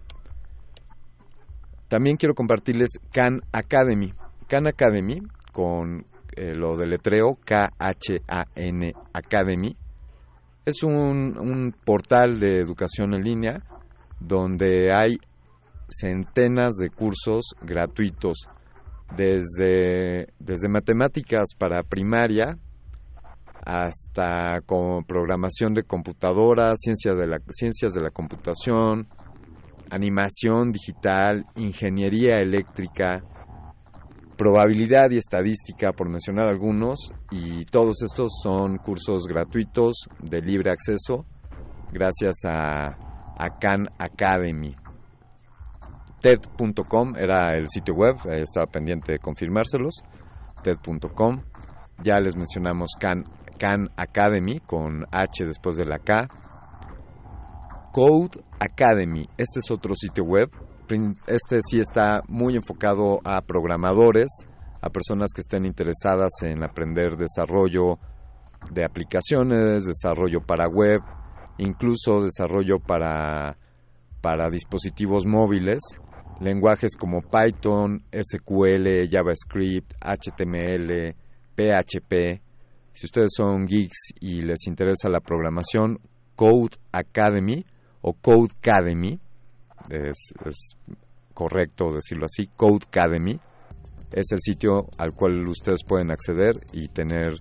[1.88, 4.14] También quiero compartirles Khan Academy.
[4.48, 5.20] Khan Academy,
[5.52, 6.06] con
[6.36, 9.76] eh, lo de letreo K-H-A-N Academy,
[10.64, 13.62] es un, un portal de educación en línea
[14.20, 15.18] donde hay
[15.88, 18.48] centenas de cursos gratuitos,
[19.16, 22.56] desde, desde matemáticas para primaria
[23.64, 29.08] hasta con programación de computadoras, ciencias de la, ciencias de la computación,
[29.90, 33.22] animación digital, ingeniería eléctrica,
[34.36, 41.24] probabilidad y estadística, por mencionar algunos, y todos estos son cursos gratuitos de libre acceso
[41.92, 42.96] gracias a,
[43.36, 44.74] a Khan Academy.
[46.20, 50.02] TED.com era el sitio web, estaba pendiente de confirmárselos.
[50.62, 51.42] ted.com.
[52.02, 53.24] Ya les mencionamos Khan,
[53.62, 56.26] Khan Academy con H después de la K.
[57.92, 60.50] Code Academy, este es otro sitio web.
[61.28, 64.26] Este sí está muy enfocado a programadores,
[64.80, 68.00] a personas que estén interesadas en aprender desarrollo
[68.72, 71.00] de aplicaciones, desarrollo para web,
[71.58, 73.58] incluso desarrollo para,
[74.20, 75.78] para dispositivos móviles,
[76.40, 81.14] lenguajes como Python, SQL, JavaScript, HTML,
[81.54, 82.51] PHP.
[82.92, 85.98] Si ustedes son geeks y les interesa la programación,
[86.36, 87.64] Code Academy
[88.02, 89.18] o Code Academy,
[89.88, 90.32] es,
[91.34, 93.38] correcto decirlo así, Code Academy,
[94.12, 97.32] es el sitio al cual ustedes pueden acceder y tener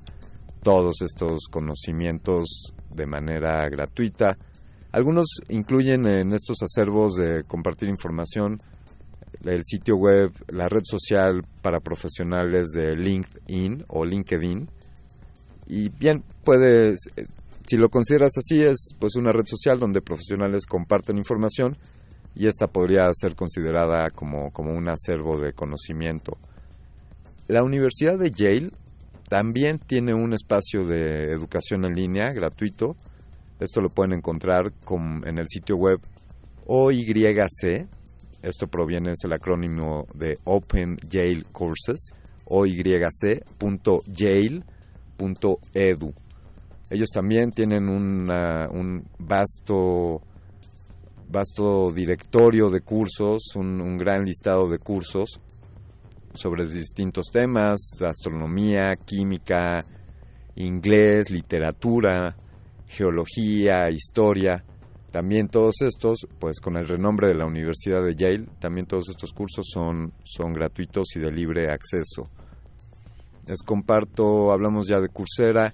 [0.64, 4.38] todos estos conocimientos de manera gratuita.
[4.92, 8.58] Algunos incluyen en estos acervos de compartir información
[9.44, 14.68] el sitio web, la red social para profesionales de LinkedIn o LinkedIn.
[15.68, 17.24] Y bien, puedes, eh,
[17.68, 21.78] si lo consideras así, es pues una red social donde profesionales comparten información
[22.36, 26.38] y esta podría ser considerada como, como un acervo de conocimiento.
[27.48, 28.72] La Universidad de Yale
[29.30, 32.96] también tiene un espacio de educación en línea gratuito.
[33.60, 36.00] Esto lo pueden encontrar con- en el sitio web
[36.68, 37.88] OYC.
[38.42, 42.10] Esto proviene, es el acrónimo de Open Yale Courses,
[45.20, 46.14] oyc.yale.edu.
[46.90, 50.22] Ellos también tienen una- un vasto,
[51.30, 55.40] vasto directorio de cursos, un, un gran listado de cursos
[56.34, 59.84] sobre distintos temas, astronomía, química,
[60.56, 62.36] inglés, literatura,
[62.88, 64.64] geología, historia.
[65.12, 69.32] También todos estos, pues con el renombre de la Universidad de Yale, también todos estos
[69.34, 72.30] cursos son, son gratuitos y de libre acceso.
[73.48, 75.74] Les comparto, hablamos ya de Coursera,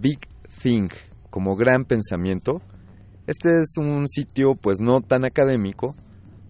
[0.00, 0.20] Big
[0.62, 0.92] Think,
[1.30, 2.60] como gran pensamiento.
[3.26, 5.94] Este es un sitio pues no tan académico,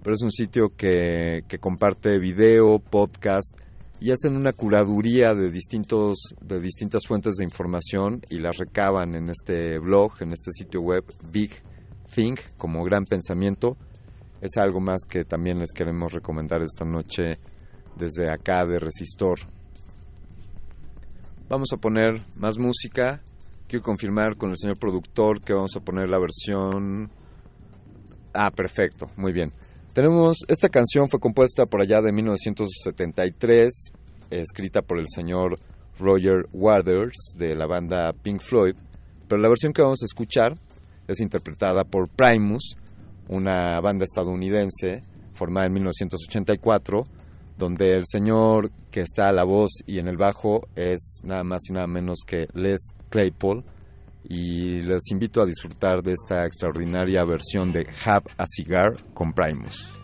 [0.02, 3.56] pero es un sitio que, que comparte video, podcast
[4.00, 9.30] y hacen una curaduría de distintos de distintas fuentes de información y las recaban en
[9.30, 11.52] este blog, en este sitio web Big
[12.14, 13.76] Think como gran pensamiento.
[14.40, 17.38] Es algo más que también les queremos recomendar esta noche
[17.96, 19.38] desde acá de Resistor.
[21.54, 23.22] Vamos a poner más música.
[23.68, 27.08] Quiero confirmar con el señor productor que vamos a poner la versión
[28.32, 29.52] Ah, perfecto, muy bien.
[29.92, 33.92] Tenemos, esta canción fue compuesta por allá de 1973,
[34.30, 35.56] escrita por el señor
[36.00, 38.74] Roger Waters de la banda Pink Floyd,
[39.28, 40.54] pero la versión que vamos a escuchar
[41.06, 42.74] es interpretada por Primus,
[43.28, 45.02] una banda estadounidense
[45.34, 47.04] formada en 1984,
[47.56, 51.62] donde el señor que está a la voz y en el bajo es nada más
[51.68, 52.80] y nada menos que Les
[53.10, 53.64] Claypool,
[54.28, 60.03] y les invito a disfrutar de esta extraordinaria versión de Have a Cigar con Primus.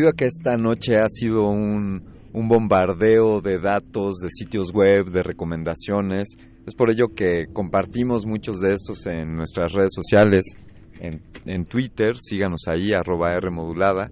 [0.00, 5.10] Debido a que esta noche ha sido un, un bombardeo de datos, de sitios web,
[5.10, 6.36] de recomendaciones.
[6.66, 10.42] Es por ello que compartimos muchos de estos en nuestras redes sociales,
[11.00, 14.10] en, en Twitter, síganos ahí, arroba R modulada.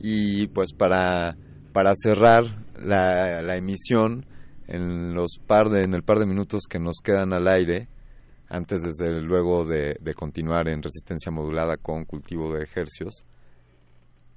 [0.00, 1.36] Y pues para,
[1.72, 2.42] para cerrar
[2.82, 4.26] la, la emisión,
[4.66, 7.86] en, los par de, en el par de minutos que nos quedan al aire,
[8.48, 13.24] antes desde luego de, de continuar en resistencia modulada con cultivo de ejercios,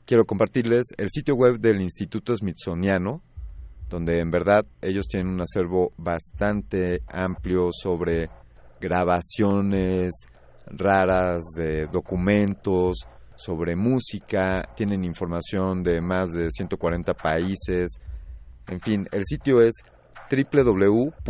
[0.10, 3.22] quiero compartirles el sitio web del Instituto Smithsoniano,
[3.90, 8.28] donde en verdad ellos tienen un acervo bastante amplio sobre
[8.82, 10.12] grabaciones
[10.66, 18.00] raras de documentos, sobre música, tienen información de más de 140 países,
[18.68, 19.76] en fin, el sitio es
[20.32, 21.22] www.si.edu.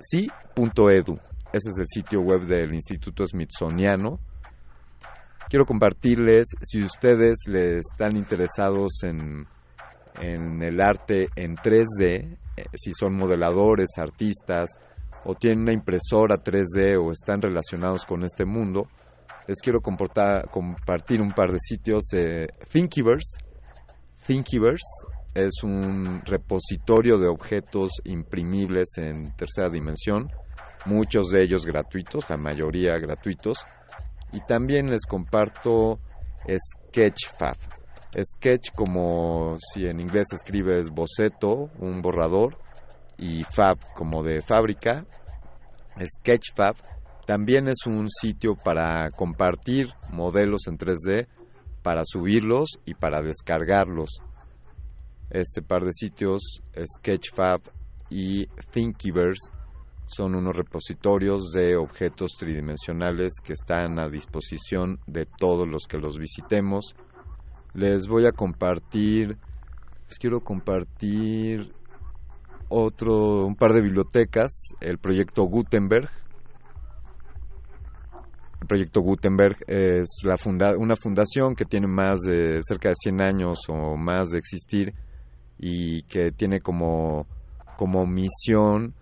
[0.00, 1.18] Sí.edu.
[1.52, 4.18] Ese es el sitio web del Instituto Smithsoniano.
[5.48, 9.46] Quiero compartirles, si ustedes les están interesados en,
[10.20, 14.70] en el arte en 3D, eh, si son modeladores, artistas,
[15.24, 18.88] o tienen una impresora 3D o están relacionados con este mundo,
[19.46, 22.12] les quiero compartir un par de sitios.
[22.12, 23.38] Eh, Thinkiverse.
[24.26, 30.28] Thinkiverse es un repositorio de objetos imprimibles en tercera dimensión,
[30.86, 33.58] muchos de ellos gratuitos, la mayoría gratuitos.
[34.36, 35.98] Y también les comparto
[36.46, 37.56] Sketchfab.
[38.22, 42.58] Sketch como si en inglés escribes boceto, un borrador,
[43.16, 45.06] y Fab como de fábrica.
[45.98, 46.76] Sketchfab
[47.24, 51.28] también es un sitio para compartir modelos en 3D,
[51.82, 54.20] para subirlos y para descargarlos.
[55.30, 56.42] Este par de sitios,
[56.98, 57.62] Sketchfab
[58.10, 59.50] y Thinkiverse,
[60.06, 66.18] son unos repositorios de objetos tridimensionales que están a disposición de todos los que los
[66.18, 66.94] visitemos.
[67.74, 69.36] Les voy a compartir,
[70.08, 71.72] les quiero compartir
[72.68, 74.50] otro, un par de bibliotecas,
[74.80, 76.08] el proyecto Gutenberg.
[78.60, 83.20] El proyecto Gutenberg es la funda una fundación que tiene más de cerca de 100
[83.20, 84.94] años o más de existir
[85.58, 87.26] y que tiene como,
[87.76, 88.94] como misión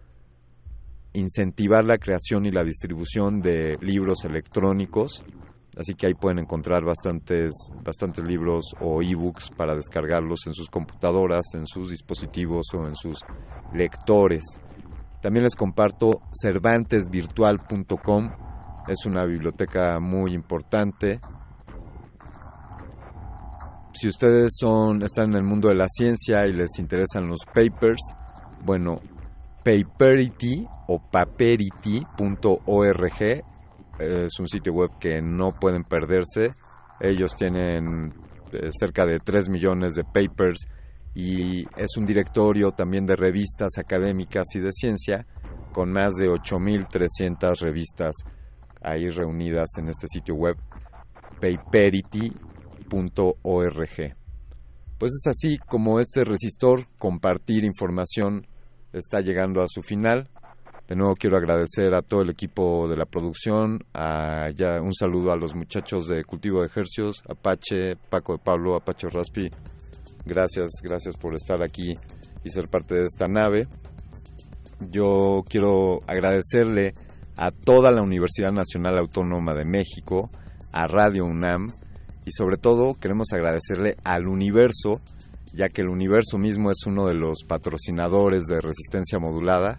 [1.15, 5.25] incentivar la creación y la distribución de libros electrónicos.
[5.77, 7.51] Así que ahí pueden encontrar bastantes,
[7.83, 13.19] bastantes libros o ebooks para descargarlos en sus computadoras, en sus dispositivos o en sus
[13.73, 14.45] lectores.
[15.21, 18.31] También les comparto cervantesvirtual.com.
[18.87, 21.19] Es una biblioteca muy importante.
[23.95, 28.03] Si ustedes son, están en el mundo de la ciencia y les interesan los papers,
[28.65, 29.01] bueno,
[29.65, 33.45] Paperity o paperity.org
[33.99, 36.53] es un sitio web que no pueden perderse.
[37.01, 38.13] Ellos tienen
[38.53, 40.67] eh, cerca de 3 millones de papers
[41.15, 45.27] y es un directorio también de revistas académicas y de ciencia
[45.73, 48.17] con más de 8.300 revistas
[48.83, 50.59] ahí reunidas en este sitio web
[51.41, 52.37] paperity.org.
[54.99, 58.47] Pues es así como este resistor compartir información
[58.95, 60.29] está llegando a su final.
[60.89, 65.33] De nuevo quiero agradecer a todo el equipo de la producción, a ya un saludo
[65.33, 69.51] a los muchachos de Cultivo de Ejercios, Apache, Paco de Pablo, Apache Raspi.
[70.27, 71.95] Gracias, gracias por estar aquí
[72.45, 73.67] y ser parte de esta nave.
[74.91, 76.93] Yo quiero agradecerle
[77.37, 80.31] a toda la Universidad Nacional Autónoma de México,
[80.73, 81.69] a Radio UNAM
[82.27, 85.01] y sobre todo queremos agradecerle al universo,
[85.55, 89.77] ya que el universo mismo es uno de los patrocinadores de resistencia modulada.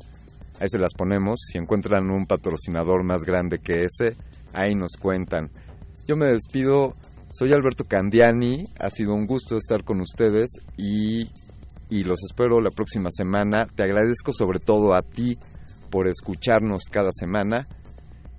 [0.59, 4.15] Ahí se las ponemos, si encuentran un patrocinador más grande que ese,
[4.53, 5.49] ahí nos cuentan.
[6.07, 6.93] Yo me despido,
[7.29, 11.29] soy Alberto Candiani, ha sido un gusto estar con ustedes y,
[11.89, 13.67] y los espero la próxima semana.
[13.75, 15.37] Te agradezco sobre todo a ti
[15.91, 17.67] por escucharnos cada semana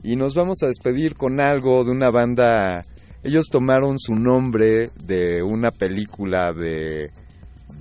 [0.02, 2.82] y nos vamos a despedir con algo de una banda.
[3.22, 7.10] Ellos tomaron su nombre de una película de,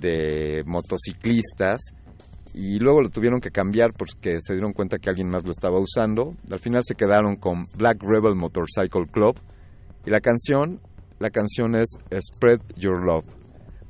[0.00, 1.80] de motociclistas
[2.54, 5.78] y luego lo tuvieron que cambiar porque se dieron cuenta que alguien más lo estaba
[5.78, 6.34] usando.
[6.50, 9.38] Al final se quedaron con Black Rebel Motorcycle Club
[10.06, 10.80] y la canción,
[11.18, 13.26] la canción es Spread Your Love.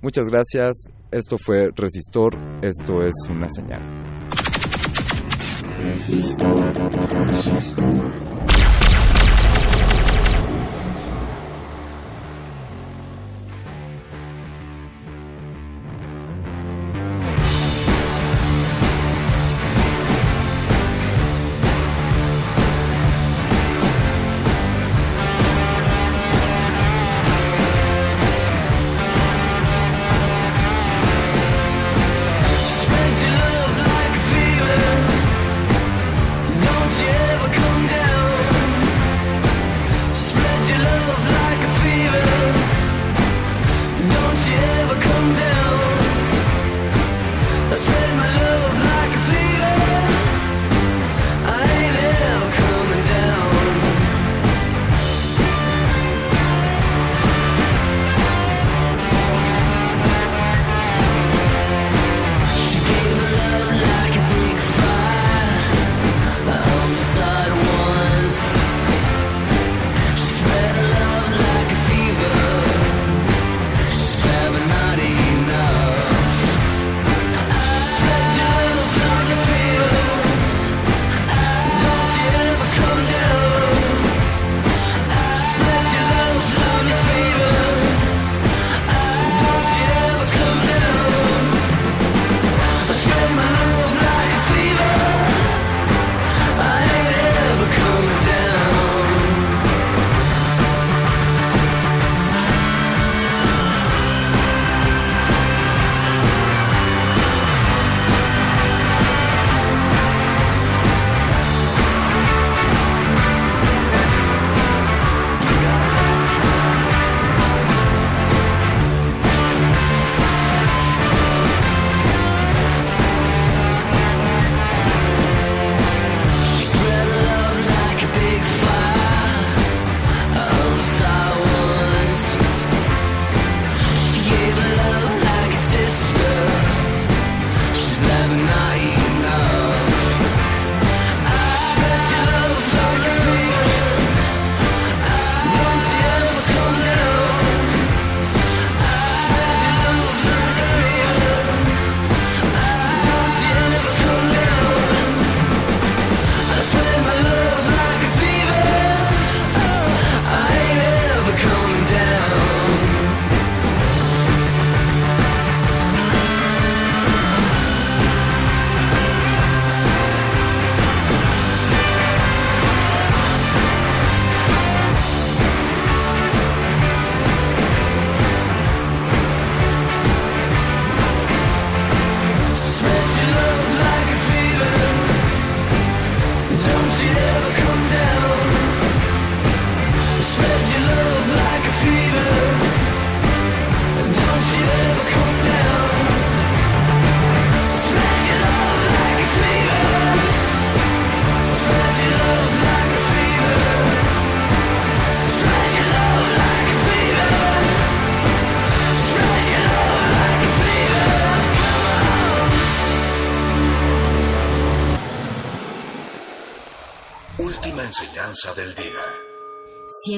[0.03, 0.73] Muchas gracias.
[1.11, 2.37] Esto fue Resistor.
[2.63, 3.83] Esto es una señal.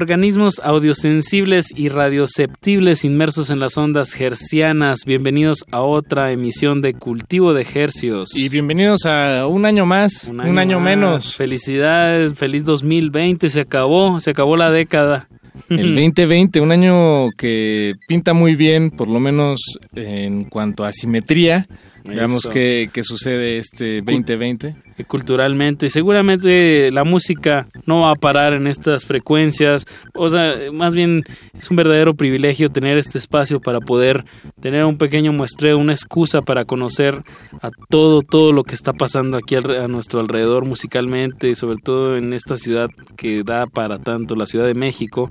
[0.00, 5.00] Organismos audiosensibles y radioceptibles inmersos en las ondas hercianas.
[5.04, 8.36] Bienvenidos a otra emisión de Cultivo de Hercios.
[8.36, 10.84] Y bienvenidos a un año más, un año, más.
[10.84, 11.34] menos.
[11.34, 15.28] Felicidades, feliz 2020, se acabó, se acabó la década.
[15.68, 19.58] El 2020, un año que pinta muy bien, por lo menos
[19.96, 21.66] en cuanto a simetría.
[22.04, 24.76] Veamos qué, qué sucede este 2020.
[24.98, 25.90] Y culturalmente.
[25.90, 29.86] Seguramente la música no va a parar en estas frecuencias.
[30.14, 31.24] O sea, más bien
[31.56, 34.24] es un verdadero privilegio tener este espacio para poder
[34.60, 37.22] tener un pequeño muestreo, una excusa para conocer
[37.62, 42.32] a todo, todo lo que está pasando aquí a nuestro alrededor musicalmente, sobre todo en
[42.32, 45.30] esta ciudad que da para tanto, la Ciudad de México.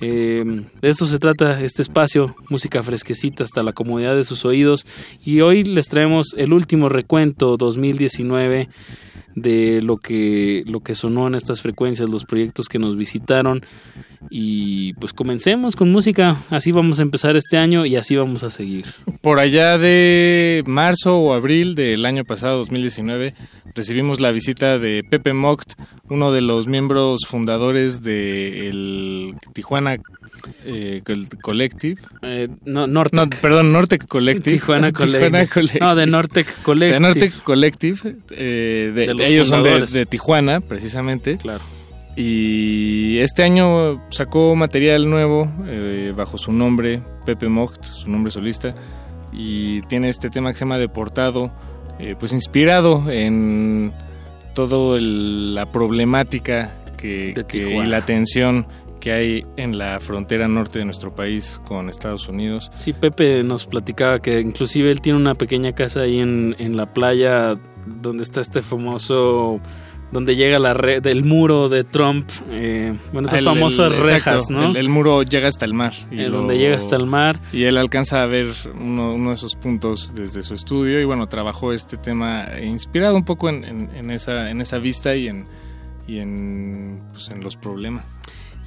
[0.00, 0.44] Eh,
[0.80, 4.86] de eso se trata este espacio, música fresquecita hasta la comodidad de sus oídos.
[5.24, 8.68] Y hoy les traemos el último recuento 2019
[9.40, 13.62] de lo que lo que sonó en estas frecuencias, los proyectos que nos visitaron
[14.30, 18.50] y pues comencemos con música, así vamos a empezar este año y así vamos a
[18.50, 18.86] seguir.
[19.20, 23.34] Por allá de marzo o abril del año pasado, 2019,
[23.74, 25.74] recibimos la visita de Pepe Mocht,
[26.08, 29.98] uno de los miembros fundadores del Tijuana
[30.64, 32.00] eh, Col- Collective.
[32.22, 33.14] Eh, no, Nortec.
[33.14, 34.56] No, perdón, Nortec Collective.
[34.56, 35.48] Tijuana Collective.
[35.48, 35.80] Collective.
[35.84, 36.94] No, de Nortec Collective.
[36.94, 37.98] De Nortec Collective.
[38.30, 39.92] eh, de- De los ellos son de, fundadores.
[39.92, 41.38] de Tijuana, precisamente.
[41.38, 41.62] Claro.
[42.16, 48.74] Y este año sacó material nuevo eh, bajo su nombre, Pepe Mocht, su nombre solista.
[49.32, 51.52] Y tiene este tema que se llama Deportado,
[52.00, 53.92] eh, pues inspirado en
[54.54, 57.88] toda la problemática que, que- y Tijuana.
[57.88, 58.66] la tensión
[59.00, 62.70] que hay en la frontera norte de nuestro país con Estados Unidos.
[62.74, 66.92] Sí, Pepe nos platicaba que inclusive él tiene una pequeña casa ahí en, en la
[66.92, 67.54] playa
[67.86, 69.60] donde está este famoso
[70.10, 74.34] donde llega la red del muro de Trump, eh, bueno, estas El- famosas el- rejas,
[74.44, 74.70] exacto, ¿no?
[74.70, 75.92] El, el muro llega hasta el mar.
[76.10, 77.40] y Eh, lo- donde llega hasta el mar.
[77.52, 78.46] Y él alcanza a ver
[78.80, 83.24] uno, uno de esos puntos desde su estudio y bueno, trabajó este tema inspirado un
[83.26, 85.44] poco en, en- en esa, en esa vista y en,
[86.06, 88.04] y en, pues, en los problemas.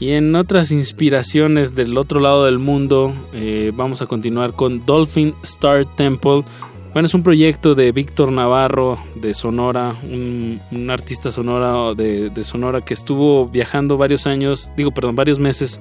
[0.02, 5.36] Y en otras inspiraciones del otro lado del mundo, eh, vamos a continuar con Dolphin
[5.44, 6.44] Star Temple.
[6.92, 12.82] Bueno, es un proyecto de Víctor Navarro de Sonora, un, artista sonora de, de Sonora
[12.82, 15.80] que estuvo viajando varios años, digo, perdón, varios meses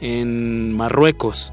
[0.00, 1.52] en Marruecos.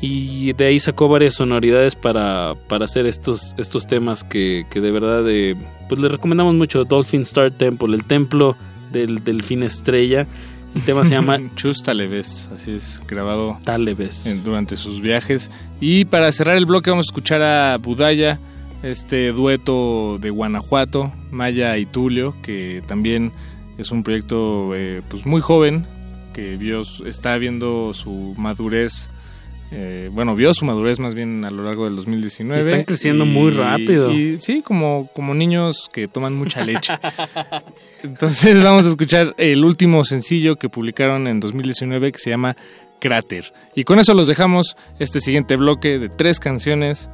[0.00, 4.92] Y de ahí sacó varias sonoridades para, para hacer estos, estos temas que, que de
[4.92, 5.56] verdad eh,
[5.88, 6.84] pues le recomendamos mucho.
[6.84, 8.54] Dolphin Star Temple, el templo
[8.92, 10.28] del delfín estrella.
[10.78, 14.26] El tema se llama Chus Taleves, así es, grabado Talebes.
[14.26, 15.50] en- durante sus viajes.
[15.80, 18.38] Y para cerrar el bloque vamos a escuchar a Budaya,
[18.84, 23.32] este dueto de Guanajuato, Maya y Tulio, que también
[23.76, 25.84] es un proyecto eh, pues muy joven,
[26.32, 29.10] que vio, está viendo su madurez,
[29.70, 32.60] eh, bueno, vio su madurez más bien a lo largo del 2019.
[32.60, 34.12] Están creciendo muy rápido.
[34.12, 36.94] Y sí, como, como niños que toman mucha leche.
[38.02, 42.56] Entonces vamos a escuchar el último sencillo que publicaron en 2019 que se llama
[42.98, 43.52] Cráter.
[43.74, 47.10] Y con eso los dejamos este siguiente bloque de tres canciones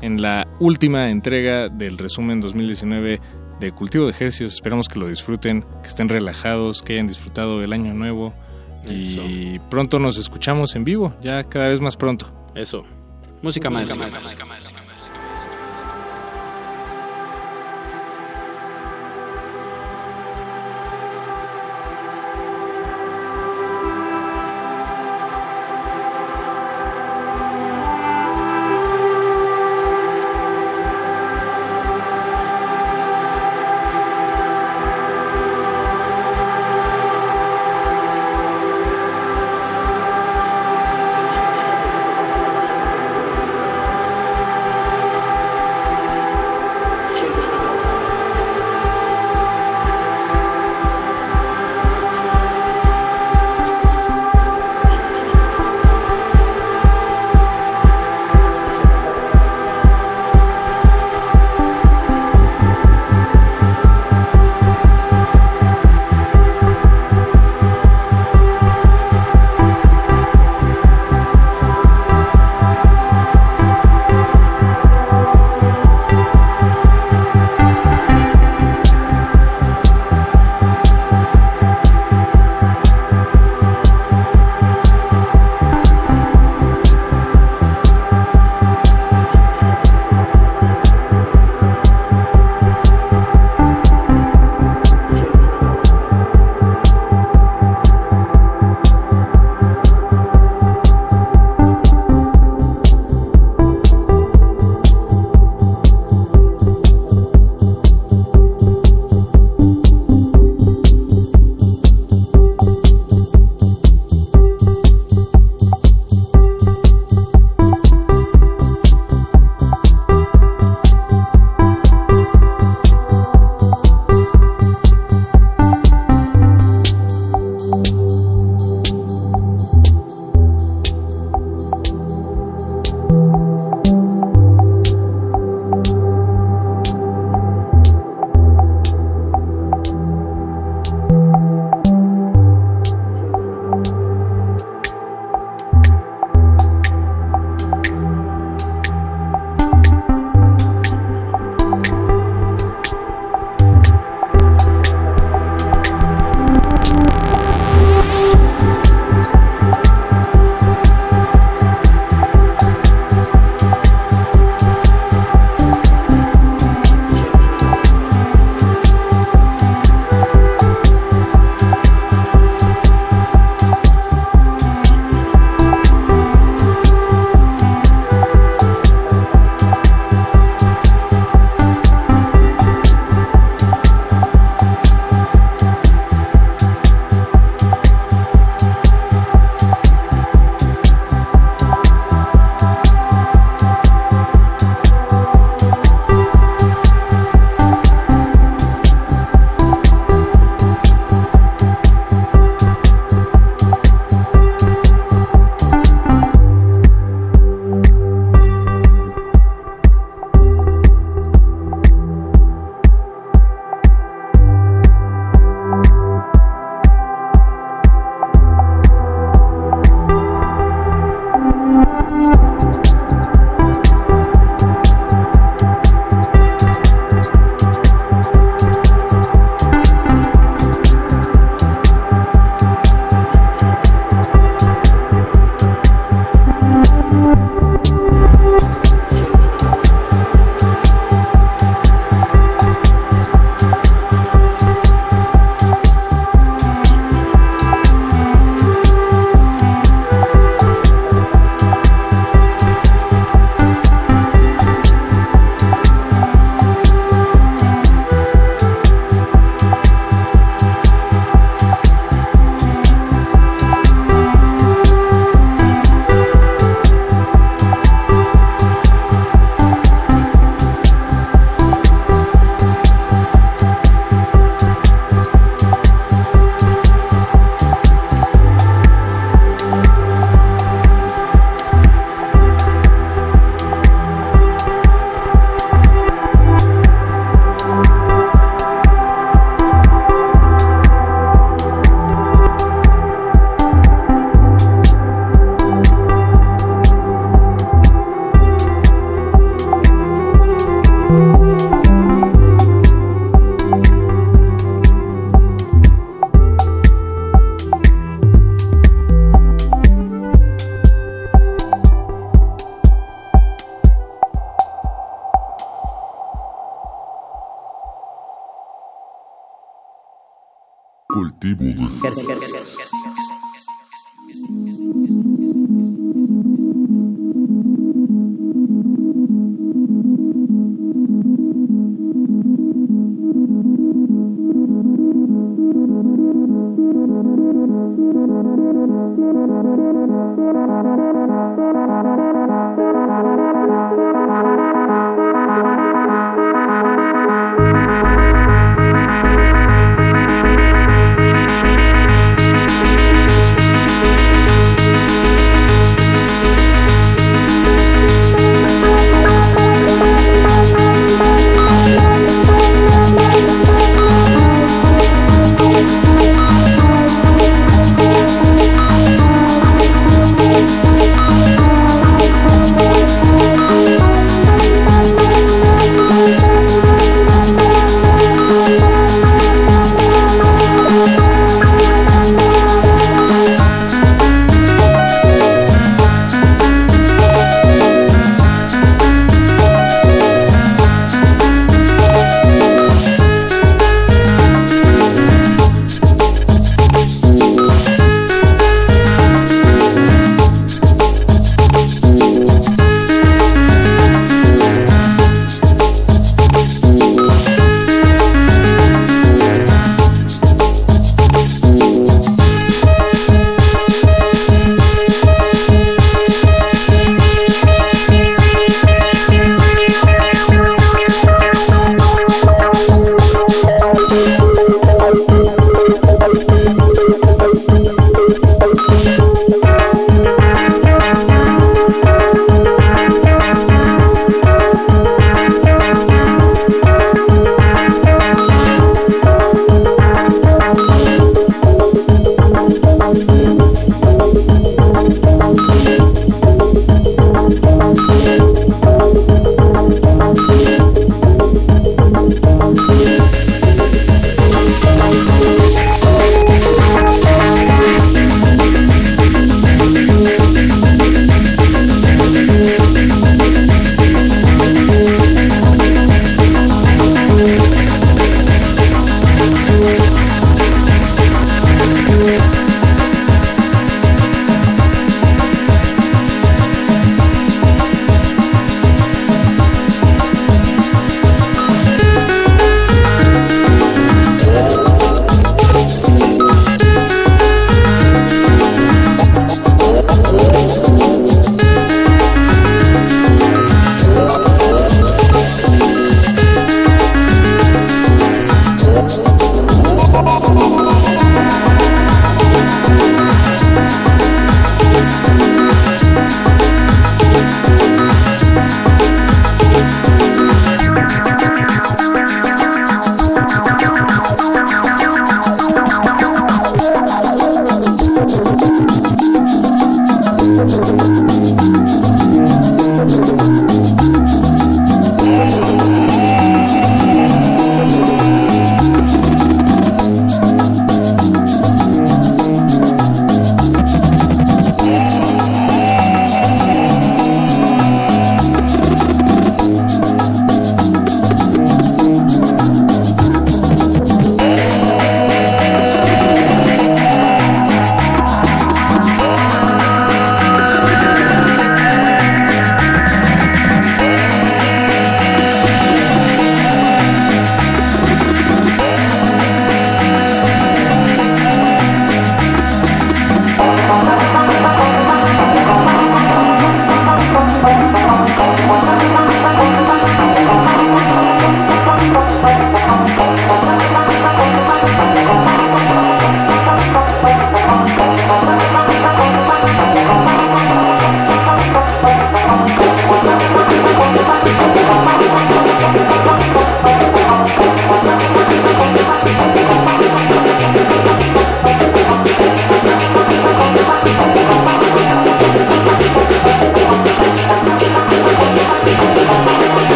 [0.00, 3.20] en la última entrega del resumen 2019
[3.60, 4.54] de Cultivo de Ejercicios.
[4.54, 8.34] Esperamos que lo disfruten, que estén relajados, que hayan disfrutado el año nuevo.
[8.86, 12.32] Y pronto nos escuchamos en vivo, ya cada vez más pronto.
[12.54, 12.84] Eso.
[13.42, 13.88] Música, más.
[13.88, 14.77] Thank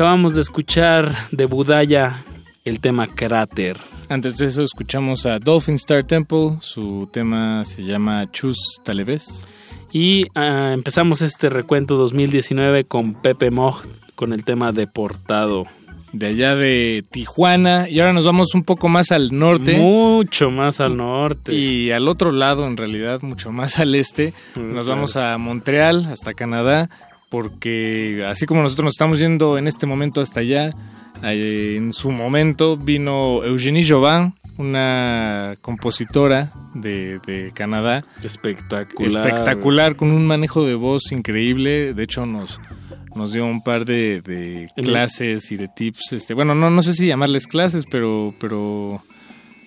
[0.00, 2.24] Acabamos de escuchar de Budaya
[2.64, 3.76] el tema Cráter.
[4.08, 9.46] Antes de eso escuchamos a Dolphin Star Temple, su tema se llama Chus Taleves.
[9.92, 13.82] Y ah, empezamos este recuento 2019 con Pepe Moj
[14.14, 15.66] con el tema Deportado.
[16.14, 19.76] De allá de Tijuana y ahora nos vamos un poco más al norte.
[19.76, 21.52] Mucho más al norte.
[21.52, 24.32] Y al otro lado, en realidad, mucho más al este.
[24.56, 26.88] Mm, Nos vamos a Montreal, hasta Canadá,
[27.30, 30.72] porque así como nosotros nos estamos yendo en este momento hasta allá,
[31.22, 38.04] en su momento vino Eugénie Jobin, una compositora de, de Canadá.
[38.22, 39.26] Espectacular.
[39.26, 41.94] Espectacular, con un manejo de voz increíble.
[41.94, 42.60] De hecho, nos,
[43.14, 46.12] nos dio un par de, de clases y de tips.
[46.12, 49.02] Este, bueno, no, no sé si llamarles clases, pero, pero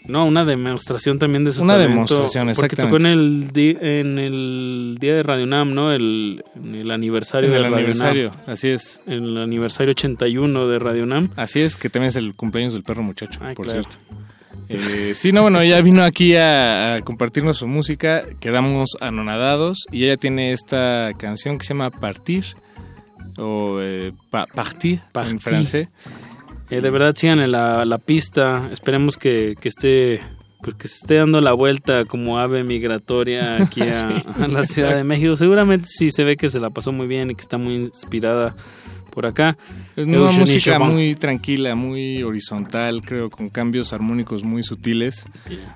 [0.08, 2.98] No, una demostración también de su Una talento, demostración, Porque exactamente.
[2.98, 5.92] tocó en el, di- en el día de Radio UNAM, ¿no?
[5.94, 9.00] El, en el aniversario en de el Radio aniversario, así es.
[9.08, 11.30] En el aniversario 81 de Radio UNAM.
[11.38, 13.82] Así es, que también es el cumpleaños del perro muchacho, Ay, por claro.
[13.84, 14.00] cierto.
[14.70, 20.06] Eh, sí, no, bueno, ella vino aquí a, a compartirnos su música, quedamos anonadados y
[20.06, 22.46] ella tiene esta canción que se llama Partir
[23.38, 25.40] o eh, pa- Partir, en Partir.
[25.40, 25.88] francés.
[26.74, 28.68] Eh, de verdad sigan en la, la pista.
[28.72, 30.22] Esperemos que, que esté
[30.64, 34.66] pues que se esté dando la vuelta como ave migratoria aquí a, Sí, a la
[34.66, 35.36] Ciudad de México.
[35.36, 38.56] Seguramente sí se ve que se la pasó muy bien y que está muy inspirada
[39.12, 39.56] por acá.
[39.96, 45.26] Es una Eugenie música muy tranquila, muy horizontal, creo, con cambios armónicos muy sutiles.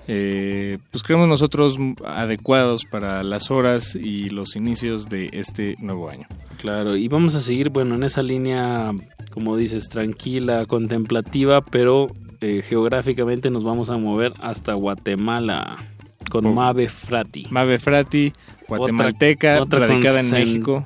[0.07, 6.27] Eh, pues creemos nosotros adecuados para las horas y los inicios de este nuevo año.
[6.59, 8.91] Claro, y vamos a seguir, bueno, en esa línea,
[9.29, 12.07] como dices, tranquila, contemplativa, pero
[12.41, 15.77] eh, geográficamente nos vamos a mover hasta Guatemala
[16.29, 16.53] con.
[16.53, 17.47] Mabe Frati.
[17.49, 18.33] Mabe Frati,
[18.67, 20.85] guatemalteca, Otra radicada en México.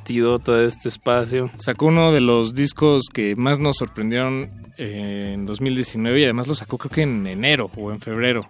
[0.54, 1.50] de este espacio.
[1.58, 6.56] Sacó uno de los discos que más nos sorprendieron eh, en 2019 y además lo
[6.56, 8.48] sacó creo que en enero o en febrero.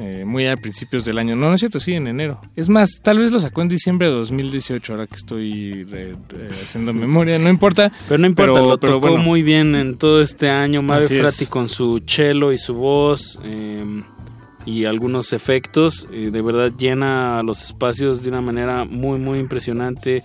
[0.00, 1.34] eh, muy a principios del año.
[1.34, 2.40] No, no es cierto, sí, en enero.
[2.54, 6.48] Es más, tal vez lo sacó en diciembre de 2018, ahora que estoy re- re-
[6.50, 7.36] haciendo memoria.
[7.40, 7.90] No importa.
[8.08, 9.24] Pero no importa, Pero- lo pero tocó bueno.
[9.24, 10.82] muy bien en todo este año.
[10.82, 11.20] Mabe Así es.
[11.20, 13.82] Frati con su cello y su voz eh,
[14.68, 16.06] y algunos efectos.
[16.12, 20.22] eh, de verdad llena los espacios de una manera muy, muy impresionante.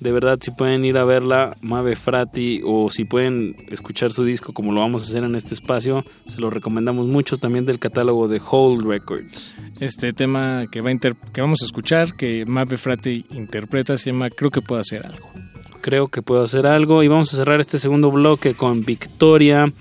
[0.00, 4.52] De verdad, si pueden ir a verla, Mabe Frati, o si pueden escuchar su disco
[4.52, 8.28] como lo vamos a hacer en este espacio, se lo recomendamos mucho también del catálogo
[8.28, 9.54] de Whole Records.
[9.80, 10.98] Este tema que, va a
[11.32, 15.30] que vamos a escuchar, que Mabe Frati interpreta, se llama Creo que puedo hacer algo.
[15.80, 17.02] creo que puedo hacer algo.
[17.02, 19.72] Y vamos a cerrar este segundo bloque con Victoria,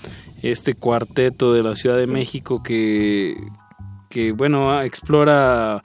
[0.42, 3.36] este cuarteto de la Ciudad de México que,
[4.16, 5.84] que bueno, ah, explora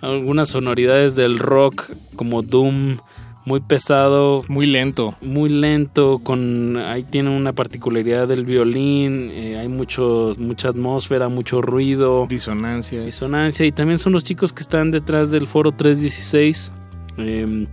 [0.00, 2.98] algunas sonoridades del rock como Doom,
[3.46, 5.16] muy pesado, Muy lento.
[5.20, 11.62] muy lento, con ahí tiene una particularidad del violín, eh, hay mucho, mucha atmósfera, mucho
[11.62, 13.06] ruido Disonancias.
[13.06, 16.70] disonancia y también son los chicos que están detrás del foro 316
[17.18, 17.66] eh,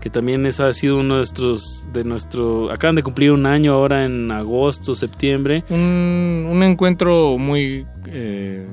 [0.00, 3.72] que también eso ha sido uno de nuestros de nuestro acaban de cumplir un año
[3.72, 8.66] ahora en agosto septiembre un, un encuentro muy eh,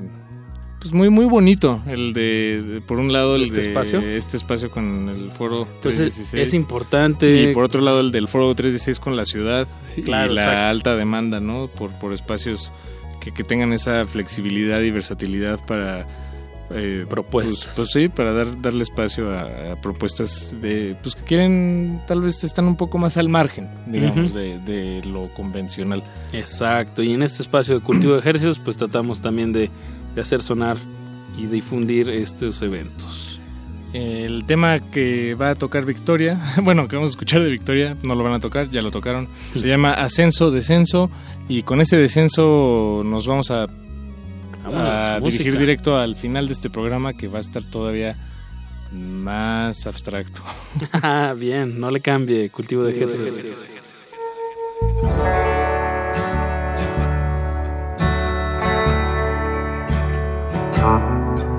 [0.81, 4.01] pues muy muy bonito el de, de- por un lado el ¿Este de espacio?
[4.01, 8.27] este espacio con el foro entonces 316 es importante y por otro lado el del
[8.27, 9.67] foro 316 con la ciudad
[10.03, 10.69] Claro, y la exacto.
[10.71, 12.71] alta demanda no por por espacios
[13.19, 16.07] que, que tengan esa flexibilidad y versatilidad para
[16.73, 17.65] eh, Propuestas.
[17.65, 22.21] pues, pues sí para dar darle espacio a, a propuestas de pues que quieren tal
[22.21, 26.01] vez están un poco más al margen digamos de, de lo convencional
[26.33, 29.69] exacto y en este espacio de cultivo de ejercicios pues tratamos también de,
[30.15, 30.77] de hacer sonar
[31.37, 33.39] y difundir estos eventos
[33.93, 38.15] El tema que va a tocar Victoria, bueno, que vamos a escuchar de Victoria, no
[38.15, 41.09] lo van a tocar, ya lo tocaron, se llama Ascenso, Descenso,
[41.47, 43.67] y con ese descenso nos vamos a,
[44.65, 45.59] a dirigir música.
[45.59, 48.15] directo al final de este programa que va a estar todavía
[48.93, 50.41] más abstracto.
[50.93, 53.57] Ah, bien no le cambie cultivo de ejercicios
[60.81, 61.50] 茶。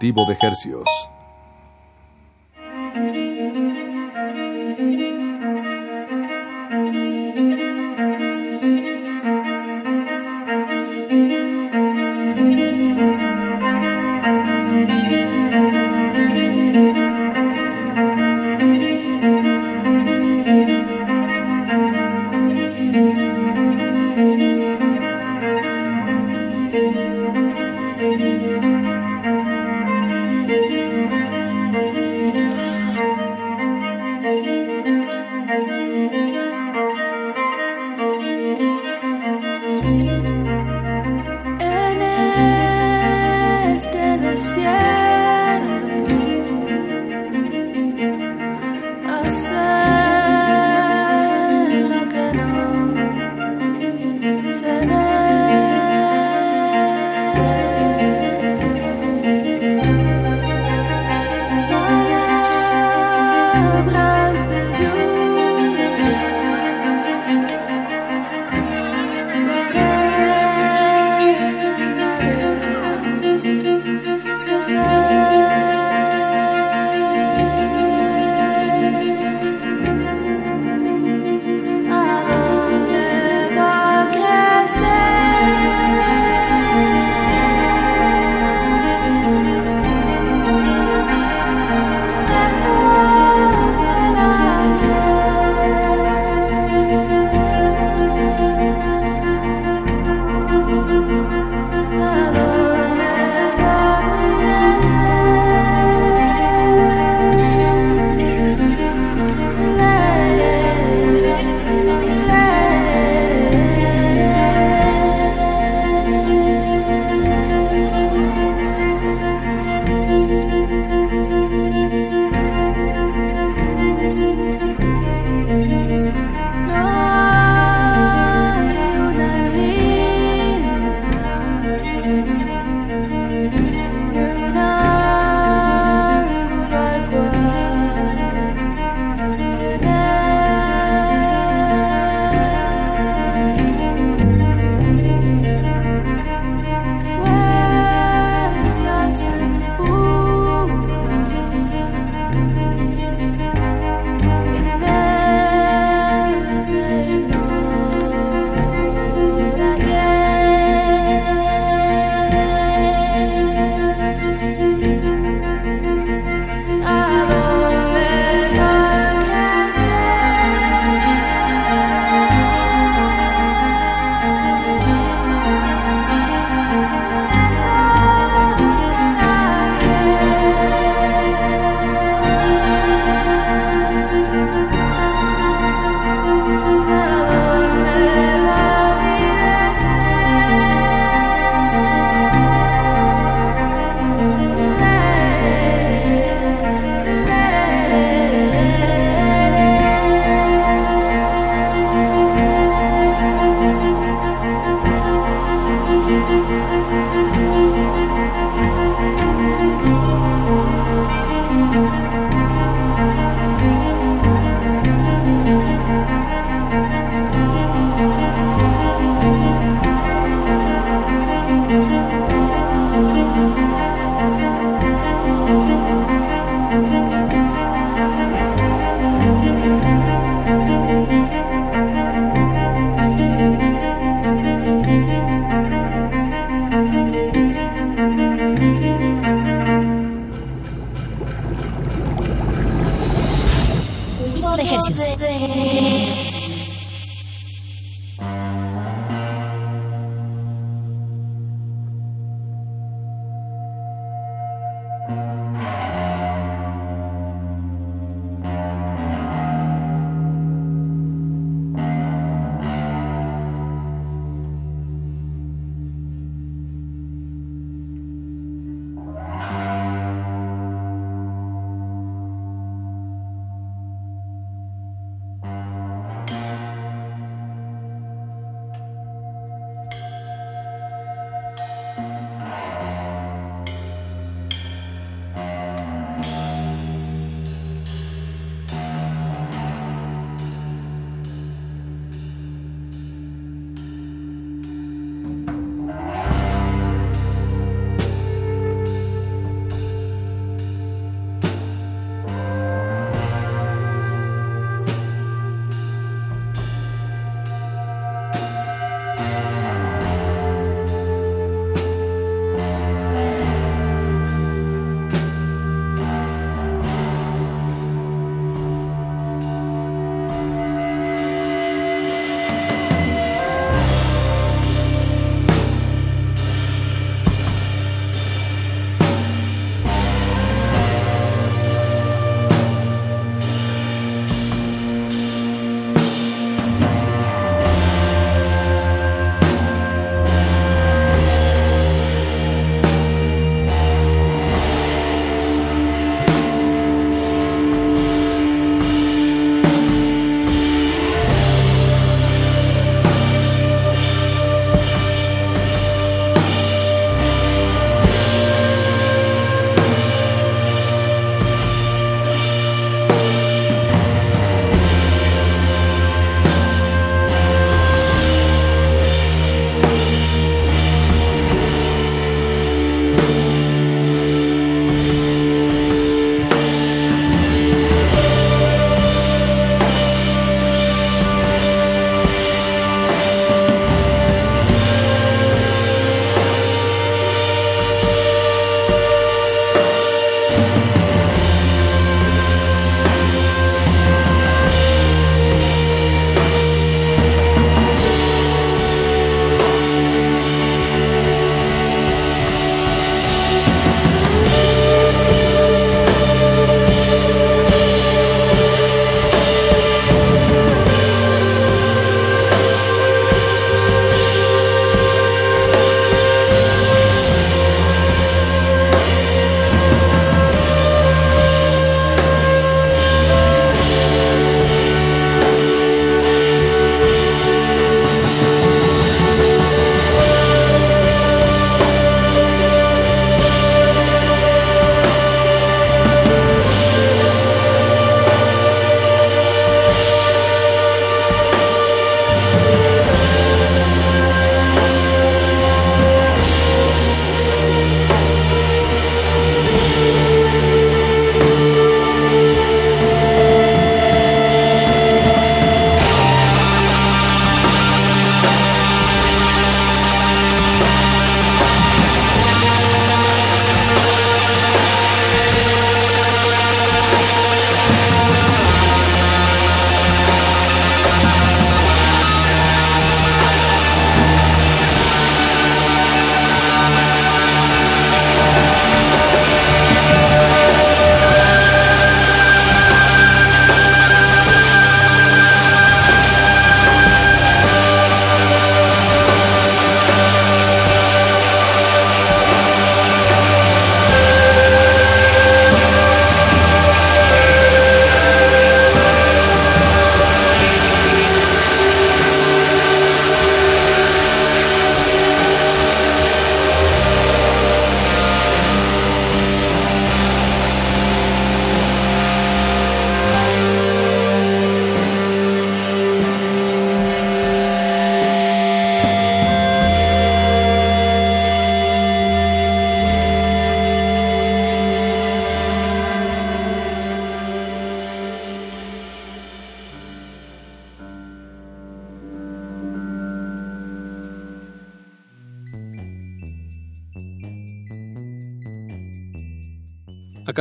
[0.00, 0.88] De Hercios.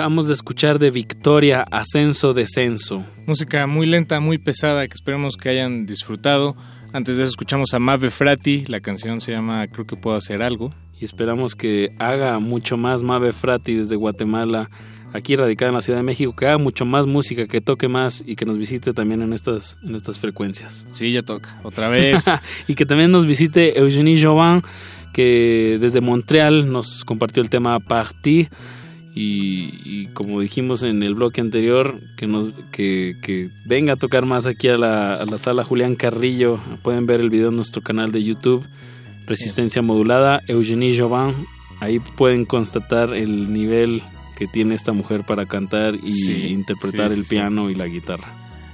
[0.09, 3.05] Acabamos de escuchar de Victoria, Ascenso, Descenso.
[3.27, 6.55] Música muy lenta, muy pesada, que esperemos que hayan disfrutado.
[6.93, 10.41] Antes de eso escuchamos a Mave Frati, la canción se llama Creo que puedo hacer
[10.41, 10.73] algo.
[10.99, 14.71] Y esperamos que haga mucho más Mave Frati desde Guatemala,
[15.13, 18.23] aquí radicada en la Ciudad de México, que haga mucho más música, que toque más
[18.25, 20.87] y que nos visite también en estas, en estas frecuencias.
[20.89, 22.25] Sí, ya toca, otra vez.
[22.67, 24.63] y que también nos visite Eugenie Jovan,
[25.13, 28.47] que desde Montreal nos compartió el tema Parti.
[29.15, 29.48] Y,
[30.19, 34.67] como dijimos en el bloque anterior, que, nos, que, que venga a tocar más aquí
[34.67, 36.59] a la, a la sala Julián Carrillo.
[36.83, 38.67] Pueden ver el video en nuestro canal de YouTube,
[39.27, 41.33] Resistencia Modulada, Eugenie Jovan.
[41.79, 44.03] Ahí pueden constatar el nivel
[44.35, 48.27] que tiene esta mujer para cantar y Sí, interpretar sí, el piano y la guitarra.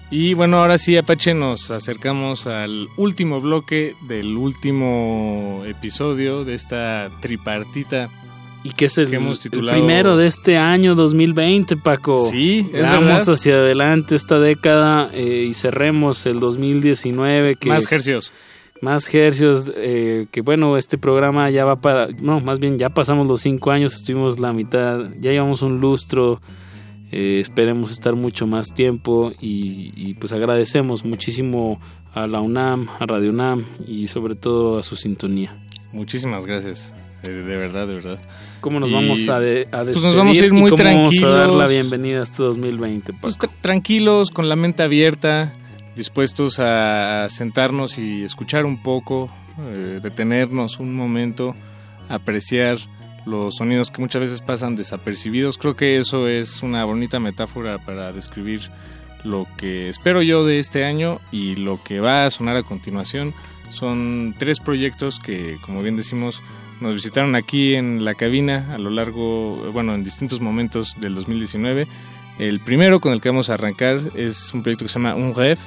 [0.09, 7.11] Y bueno, ahora sí, Apache, nos acercamos al último bloque del último episodio de esta
[7.21, 8.09] tripartita.
[8.65, 12.25] Y que es el, que hemos el titulado primero de este año 2020, Paco.
[12.31, 13.33] Sí, es Vamos verdad.
[13.35, 17.57] hacia adelante esta década eh, y cerremos el 2019.
[17.57, 18.33] Que, Más hercios.
[18.81, 22.07] Más hercios, eh, que bueno, este programa ya va para...
[22.07, 26.41] No, más bien ya pasamos los cinco años, estuvimos la mitad, ya llevamos un lustro.
[27.11, 31.79] eh, esperemos estar mucho más tiempo y, y, pues agradecemos muchísimo
[32.15, 35.55] a la UNAM, a Radio UNAM y sobre todo a su sintonía.
[35.93, 36.91] Muchísimas gracias.
[37.25, 38.19] De, de verdad, de verdad.
[38.61, 41.21] ¿Cómo nos Y, vamos a, de- a pues nos vamos a ir muy cómo Vamos
[41.23, 41.71] a dar la tranquilos.
[41.71, 43.21] bienvenida a este 2020, Paco?
[43.21, 45.53] Pues, tra- tranquilos, con la mente abierta,
[45.95, 49.29] dispuestos a sentarnos y escuchar un poco,
[49.69, 51.55] eh, detenernos un momento,
[52.09, 52.77] apreciar
[53.25, 55.57] los sonidos que muchas veces pasan desapercibidos.
[55.57, 58.61] Creo que eso es una bonita metáfora para describir
[59.23, 63.33] lo que espero yo de este año y lo que va a sonar a continuación.
[63.69, 66.43] Son tres proyectos que, como bien decimos,
[66.81, 71.87] nos visitaron aquí en la cabina a lo largo, bueno, en distintos momentos del 2019.
[72.39, 75.33] El primero con el que vamos a arrancar es un proyecto que se llama Un
[75.33, 75.57] Rêve,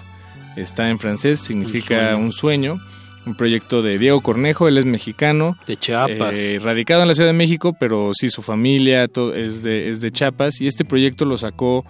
[0.56, 2.18] está en francés, significa sueño.
[2.18, 2.78] un sueño.
[3.26, 6.39] Un proyecto de Diego Cornejo, él es mexicano, De Chiapas.
[6.39, 10.01] eh, radicado en la Ciudad de México, pero sí, su familia to- es, de, es
[10.01, 11.85] de Chiapas y este proyecto lo sacó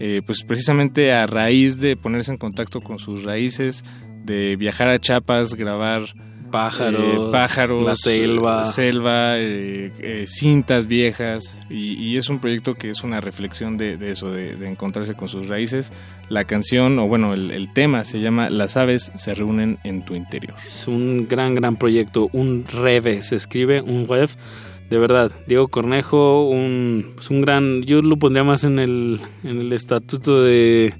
[0.00, 3.84] eh, pues precisamente a raíz de ponerse en contacto con sus raíces,
[4.24, 6.04] de viajar a Chiapas, grabar
[6.50, 8.62] pájaros, eh, pájaros, la selva.
[8.62, 13.76] eh, selva, eh, eh, cintas viejas y, y es un proyecto que es una reflexión
[13.76, 15.92] de, de eso, de, de encontrarse con sus raíces.
[16.28, 20.14] La canción, o bueno, el, el tema se llama Las aves se reúnen en tu
[20.14, 20.54] interior.
[20.62, 22.28] Es un gran, gran proyecto.
[22.32, 24.30] Un reve, se escribe, un rev.
[24.90, 27.82] De verdad, Diego Cornejo, un, un gran.
[27.82, 30.94] Yo lo pondría más en el, en el estatuto de,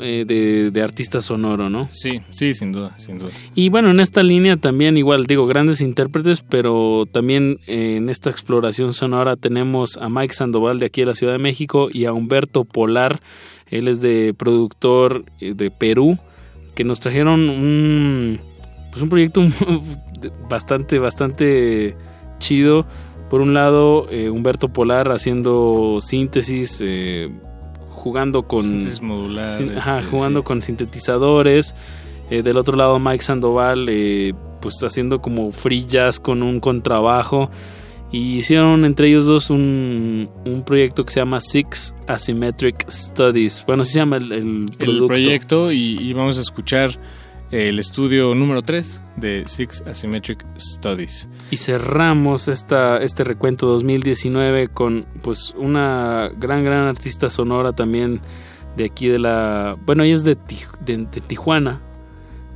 [0.00, 1.88] eh, de, de artista sonoro, ¿no?
[1.92, 3.30] Sí, sí, sin duda, sin duda.
[3.54, 8.30] Y bueno, en esta línea también, igual digo, grandes intérpretes, pero también eh, en esta
[8.30, 12.12] exploración sonora tenemos a Mike Sandoval de aquí de la Ciudad de México y a
[12.12, 13.20] Humberto Polar,
[13.70, 16.18] él es de productor eh, de Perú,
[16.74, 18.38] que nos trajeron un,
[18.90, 19.40] pues un proyecto
[20.48, 21.96] bastante, bastante
[22.38, 22.86] chido.
[23.30, 27.28] Por un lado, eh, Humberto Polar haciendo síntesis, eh,
[28.06, 28.62] jugando con...
[28.62, 30.44] Sin- ajá, este, jugando sí.
[30.44, 31.74] con sintetizadores.
[32.30, 37.50] Eh, del otro lado, Mike Sandoval, eh, pues haciendo como free jazz con un contrabajo.
[38.12, 43.64] Y hicieron entre ellos dos un, un proyecto que se llama Six Asymmetric Studies.
[43.66, 46.96] Bueno, así se llama el, el proyecto y, y vamos a escuchar
[47.56, 51.26] el estudio número 3 de Six Asymmetric Studies.
[51.50, 58.20] Y cerramos esta, este recuento 2019 con pues una gran, gran artista sonora también
[58.76, 59.76] de aquí de la...
[59.86, 60.36] Bueno, ella es de,
[60.84, 61.80] de Tijuana,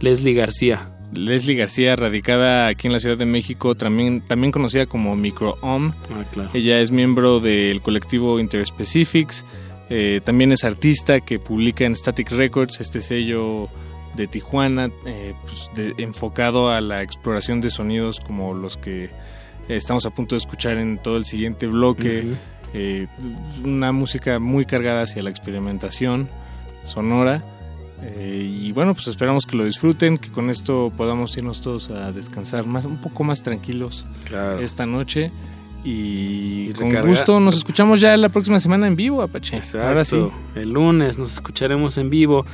[0.01, 0.93] Leslie García.
[1.15, 5.93] Leslie García, radicada aquí en la Ciudad de México, también, también conocida como Microom.
[6.11, 6.51] Ah, claro.
[6.53, 9.47] Ella es miembro del colectivo Interspecifics.
[9.89, 13.71] eh, también es artista que publica en Static Records, este sello
[14.17, 19.11] de Tijuana, eh, pues, de- enfocado a la exploración de sonidos como los que eh,
[19.69, 22.35] estamos a punto de escuchar en todo el siguiente bloque.
[22.73, 23.07] Eh,
[23.65, 26.29] una música muy cargada hacia la experimentación
[26.85, 27.43] sonora.
[28.03, 32.13] Eh, y bueno, pues esperamos que lo disfruten, que con esto podamos irnos todos a
[32.13, 34.07] descansar más, un poco más tranquilos
[34.61, 35.31] esta noche.
[35.85, 39.57] Y, Y con gusto nos escuchamos ya la próxima semana en vivo, Apache.
[39.57, 39.87] Exacto.
[39.89, 40.19] Ahora sí.
[40.55, 42.45] El lunes nos escucharemos en vivo.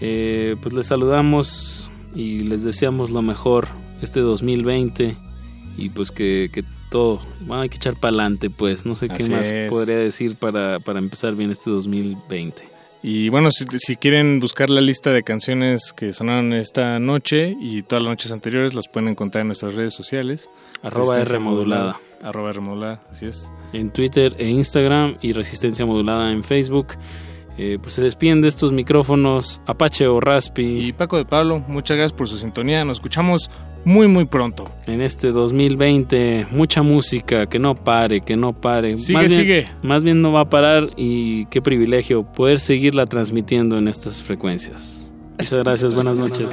[0.00, 3.68] Eh, pues les saludamos y les deseamos lo mejor
[4.02, 5.16] este 2020
[5.76, 9.28] y pues que, que todo, bueno, hay que echar para adelante pues, no sé qué
[9.28, 9.70] más es.
[9.70, 12.70] podría decir para, para empezar bien este 2020.
[13.02, 17.82] Y bueno, si, si quieren buscar la lista de canciones que sonaron esta noche y
[17.82, 20.50] todas las noches anteriores, las pueden encontrar en nuestras redes sociales.
[20.82, 22.00] Arroba Resistencia R modulada.
[22.22, 23.50] Arroba R modulada, así es.
[23.72, 26.88] En Twitter e Instagram y Resistencia Modulada en Facebook.
[27.58, 30.86] Eh, pues se despiden de estos micrófonos Apache o Raspi.
[30.86, 32.84] Y Paco de Pablo, muchas gracias por su sintonía.
[32.84, 33.50] Nos escuchamos
[33.84, 34.70] muy, muy pronto.
[34.86, 38.96] En este 2020, mucha música, que no pare, que no pare.
[38.96, 39.68] Sigue, más bien, sigue.
[39.82, 45.12] Más bien no va a parar y qué privilegio poder seguirla transmitiendo en estas frecuencias.
[45.38, 46.48] Muchas gracias, buenas noches.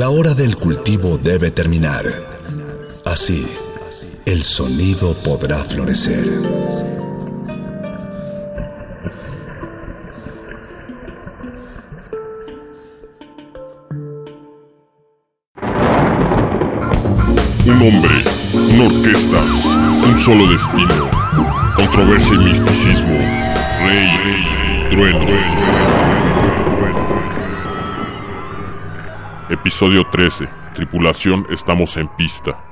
[0.00, 2.06] La hora del cultivo debe terminar.
[3.04, 3.46] Así,
[4.24, 6.26] el sonido podrá florecer.
[17.66, 18.24] Un hombre,
[18.72, 19.42] una orquesta,
[20.08, 21.10] un solo destino,
[21.76, 23.18] controversia y misticismo,
[23.84, 25.26] rey, rey trueno.
[25.26, 26.29] trueno.
[29.80, 30.46] Episodio 13.
[30.74, 32.62] Tripulación, estamos en pista.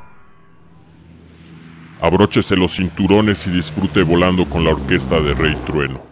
[2.02, 6.02] Abróchese los cinturones y disfrute volando con la orquesta de Rey Trueno.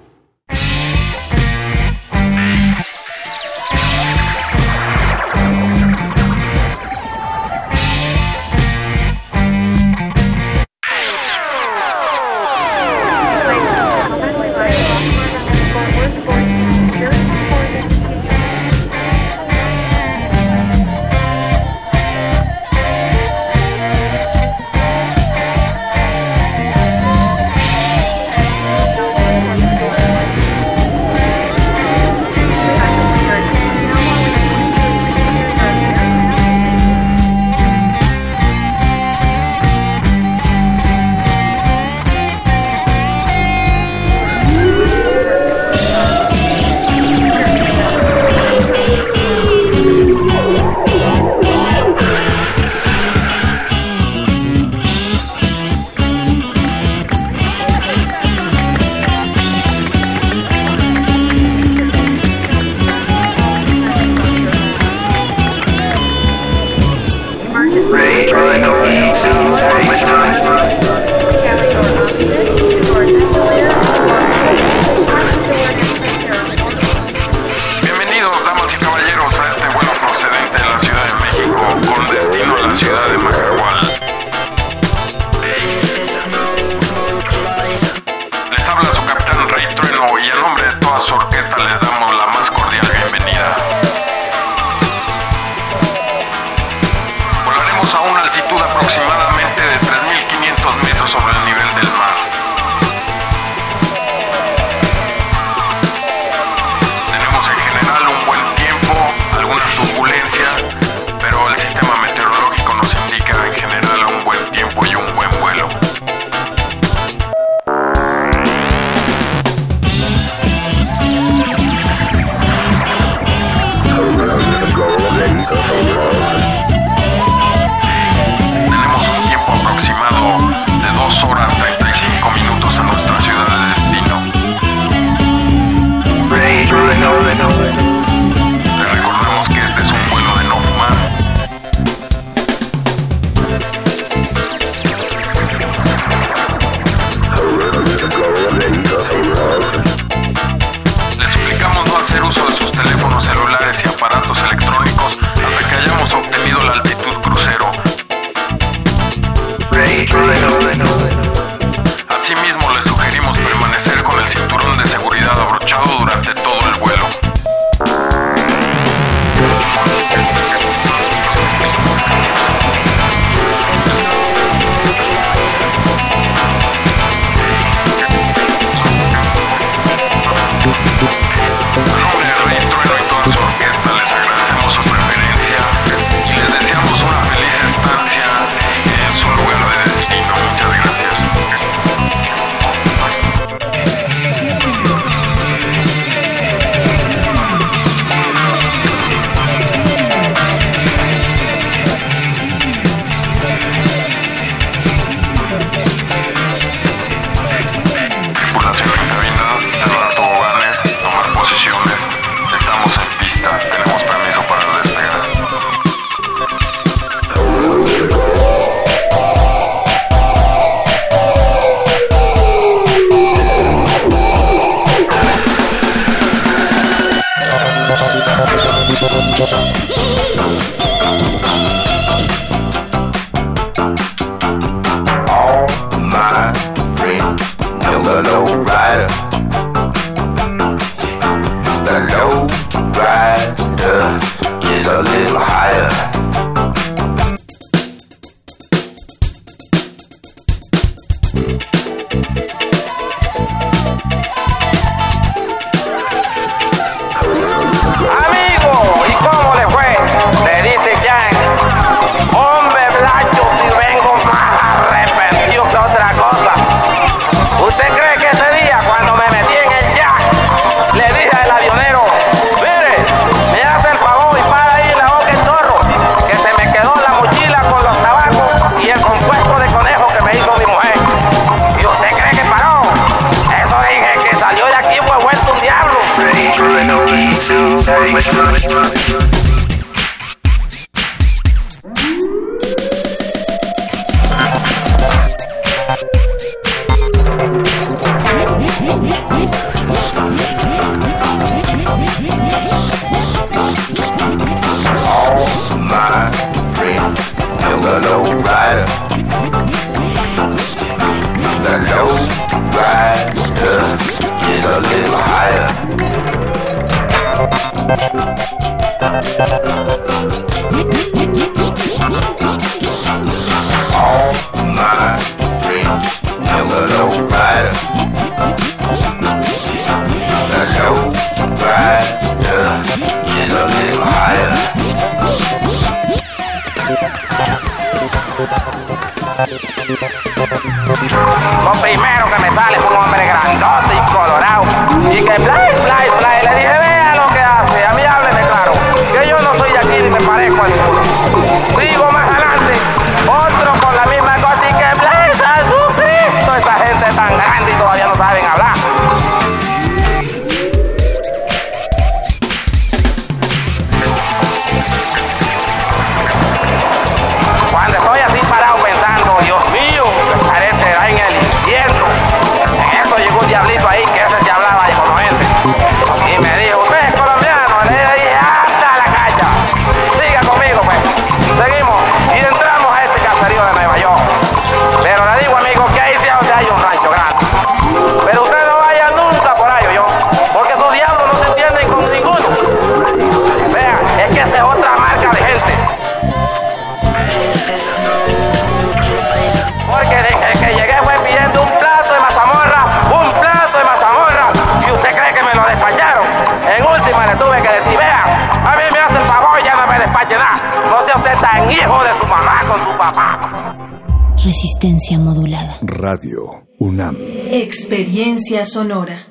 [418.66, 419.24] Sonora.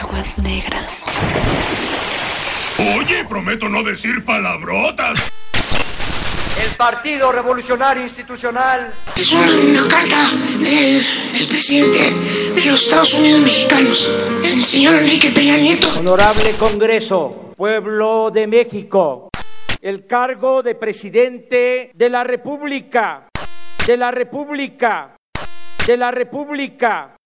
[0.00, 1.04] Aguas negras.
[2.98, 5.18] Oye, prometo no decir palabrotas.
[6.62, 8.92] El Partido Revolucionario Institucional.
[9.16, 11.02] Es una carta del,
[11.32, 11.98] del presidente
[12.54, 14.10] de los Estados Unidos mexicanos,
[14.42, 15.88] el señor Enrique Peña Nieto.
[15.98, 19.28] Honorable Congreso, pueblo de México,
[19.82, 23.28] el cargo de presidente de la República,
[23.86, 25.16] de la República,
[25.86, 27.16] de la República,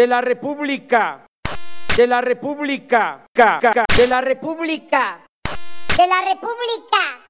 [0.00, 1.26] de la República,
[1.94, 5.26] de la República, ca- ca- de la República.
[5.94, 7.20] De la República.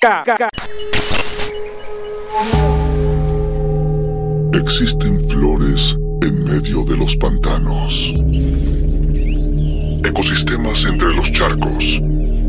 [0.00, 0.48] ca- ca-
[4.54, 8.14] Existen flores en medio de los pantanos.
[10.06, 12.00] Ecosistemas entre los charcos.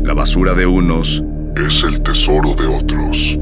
[0.02, 1.22] La basura de unos
[1.56, 3.36] es el tesoro de otros.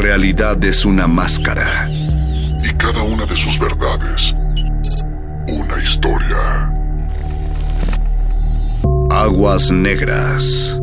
[0.00, 1.86] Realidad es una máscara.
[1.90, 4.32] Y cada una de sus verdades,
[5.52, 6.72] una historia.
[9.10, 10.74] Aguas negras.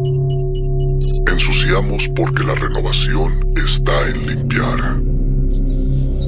[1.31, 4.98] Ensuciamos porque la renovación está en limpiar.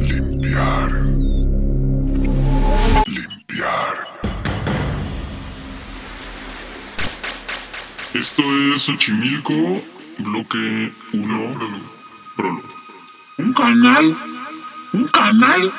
[0.02, 0.92] Limpiar.
[3.06, 3.96] Limpiar.
[8.16, 8.42] Esto
[8.74, 9.80] es Xochimilco,
[10.18, 11.78] bloque 1, prólogo.
[11.78, 11.89] Un
[13.70, 14.18] canal.
[14.94, 15.72] Un canal.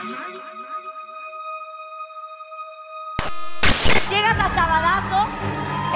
[4.09, 5.29] Llegas a Sabadazo,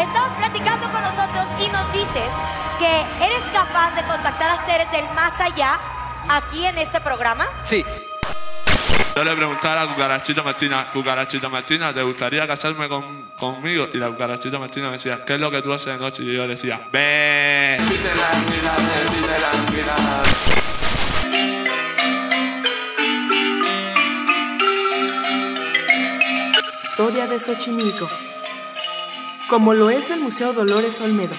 [0.00, 2.30] estamos platicando con nosotros y nos dices
[2.78, 5.78] que eres capaz de contactar a seres del más allá
[6.28, 7.46] aquí en este programa.
[7.62, 7.84] Sí.
[9.14, 13.04] Yo le preguntaba a la cucarachita Martina, cucarachita Martina, ¿te gustaría casarme con,
[13.38, 13.86] conmigo?
[13.94, 16.24] Y la cucarachita Martina me decía, ¿qué es lo que tú haces de noche?
[16.24, 17.78] Y yo le decía, ¡Ve!
[27.34, 28.08] De Xochimilco.
[29.50, 31.34] Como lo es el Museo Dolores Olmedo.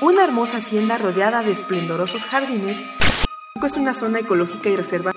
[0.00, 2.84] Una hermosa hacienda rodeada de esplendorosos jardines,
[3.64, 5.12] es una zona ecológica y reserva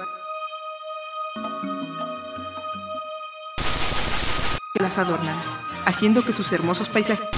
[4.73, 5.35] que las adornan,
[5.85, 7.29] haciendo que sus hermosos paisajes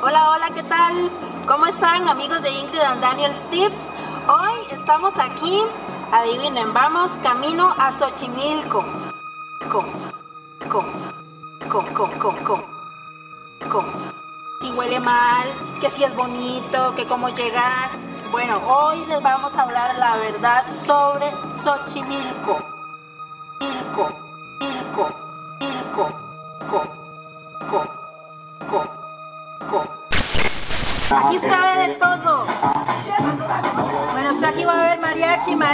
[0.00, 1.10] Hola, hola, ¿qué tal?
[1.46, 4.01] ¿Cómo están amigos de Ingrid and Daniel's Tips?
[4.72, 5.62] Estamos aquí,
[6.10, 8.82] adivinen, vamos camino a Xochimilco.
[9.70, 9.84] Co.
[14.62, 15.46] Si huele mal,
[15.80, 17.90] que si es bonito, que cómo llegar.
[18.30, 21.30] Bueno, hoy les vamos a hablar la verdad sobre
[21.62, 22.56] Xochimilco.
[23.60, 24.08] Milco,
[24.60, 25.08] Milco,
[25.60, 26.08] Milco,
[26.70, 26.82] Co,
[27.70, 27.86] Co,
[28.70, 28.80] Co,
[29.70, 29.84] Co.
[31.14, 31.61] Aquí usted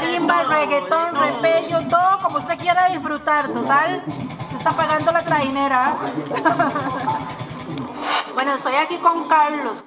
[0.00, 4.04] marimba, reggaetón, repello, todo como usted quiera disfrutar, total.
[4.50, 5.98] Se está pagando la trajinera.
[8.34, 9.82] bueno, estoy aquí con Carlos.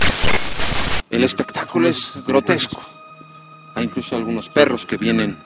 [1.10, 2.80] El espectáculo es grotesco.
[3.76, 5.38] Hay incluso algunos perros que vienen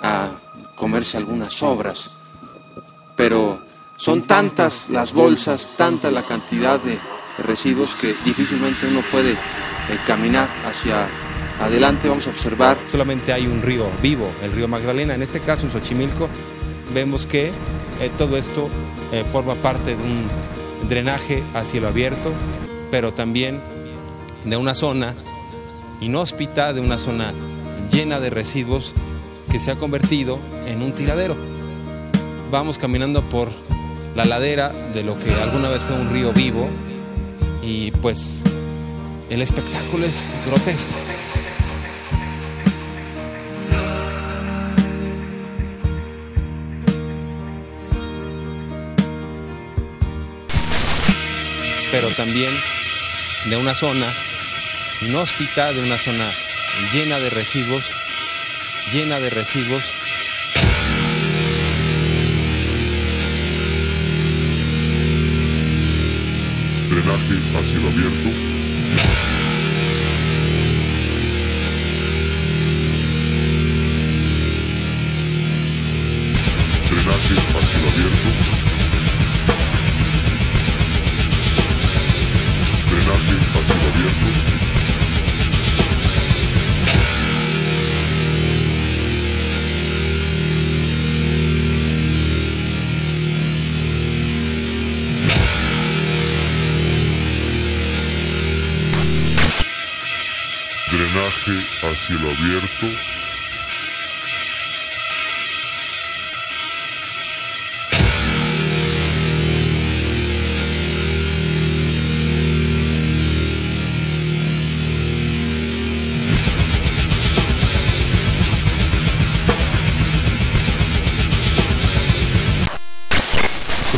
[0.00, 0.28] a
[0.76, 2.10] comerse algunas obras.
[3.16, 3.60] Pero
[3.96, 7.00] son tantas las bolsas, tanta la cantidad de
[7.38, 9.36] residuos que difícilmente uno puede eh,
[10.06, 11.08] caminar hacia
[11.60, 12.08] adelante.
[12.08, 12.78] Vamos a observar.
[12.86, 15.14] Solamente hay un río vivo, el río Magdalena.
[15.14, 16.28] En este caso, en Xochimilco,
[16.94, 17.46] vemos que
[18.00, 18.68] eh, todo esto
[19.12, 20.28] eh, forma parte de un
[20.88, 22.32] drenaje a cielo abierto,
[22.90, 23.60] pero también
[24.44, 25.14] de una zona
[26.00, 27.32] inhóspita, de una zona
[27.90, 28.94] llena de residuos
[29.50, 31.36] que se ha convertido en un tiradero.
[32.50, 33.50] Vamos caminando por
[34.14, 36.68] la ladera de lo que alguna vez fue un río vivo
[37.62, 38.42] y pues
[39.30, 40.94] el espectáculo es grotesco.
[51.90, 52.52] Pero también
[53.46, 54.06] de una zona
[55.02, 56.30] inhóspita, de una zona
[56.92, 57.84] llena de residuos,
[58.92, 59.84] llena de residuos.
[66.88, 68.57] Drenaje a cielo abierto.
[77.76, 78.28] Abierto.
[82.88, 84.28] Drenaje a cielo abierto.
[100.90, 103.27] Drenaje a cielo abierto.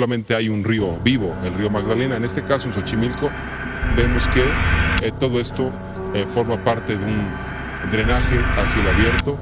[0.01, 2.17] Solamente hay un río vivo, el río Magdalena.
[2.17, 3.31] En este caso, en Xochimilco,
[3.99, 4.43] vemos que
[5.07, 5.71] eh, todo esto
[6.15, 7.29] eh, forma parte de un
[7.91, 9.37] drenaje a cielo abierto,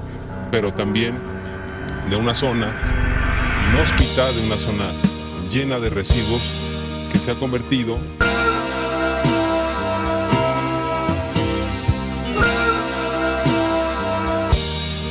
[0.51, 1.15] pero también
[2.11, 2.75] de una zona
[3.71, 4.87] inhóspita, de una zona
[5.49, 6.43] llena de residuos
[7.13, 7.97] que se ha convertido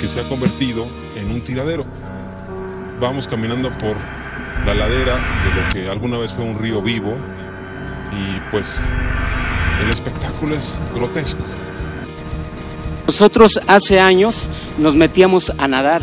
[0.02, 1.86] que se ha convertido en un tiradero.
[3.00, 3.96] Vamos caminando por
[4.68, 5.16] la ladera
[5.46, 7.14] de lo que alguna vez fue un río vivo
[8.12, 8.78] y pues
[9.82, 11.40] el espectáculo es grotesco.
[13.06, 16.02] Nosotros hace años nos metíamos a nadar.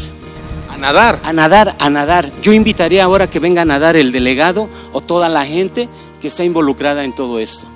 [0.70, 1.20] A nadar.
[1.22, 2.32] A nadar, a nadar.
[2.40, 5.90] Yo invitaría ahora que venga a nadar el delegado o toda la gente
[6.22, 7.66] que está involucrada en todo esto.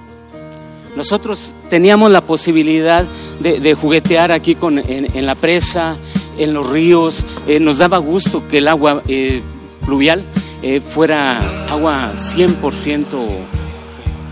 [0.96, 3.04] Nosotros teníamos la posibilidad
[3.40, 5.98] de, de juguetear aquí con, en, en, la presa,
[6.38, 7.26] en los ríos.
[7.46, 9.42] Eh, nos daba gusto que el agua eh,
[9.84, 10.24] pluvial
[10.62, 13.18] eh, fuera agua 100%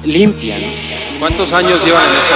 [0.04, 0.58] limpia.
[0.58, 1.18] ¿no?
[1.18, 2.34] ¿Cuántos años llevan en esto?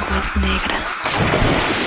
[0.00, 1.02] Aguas negras.
[1.02, 1.77] Tus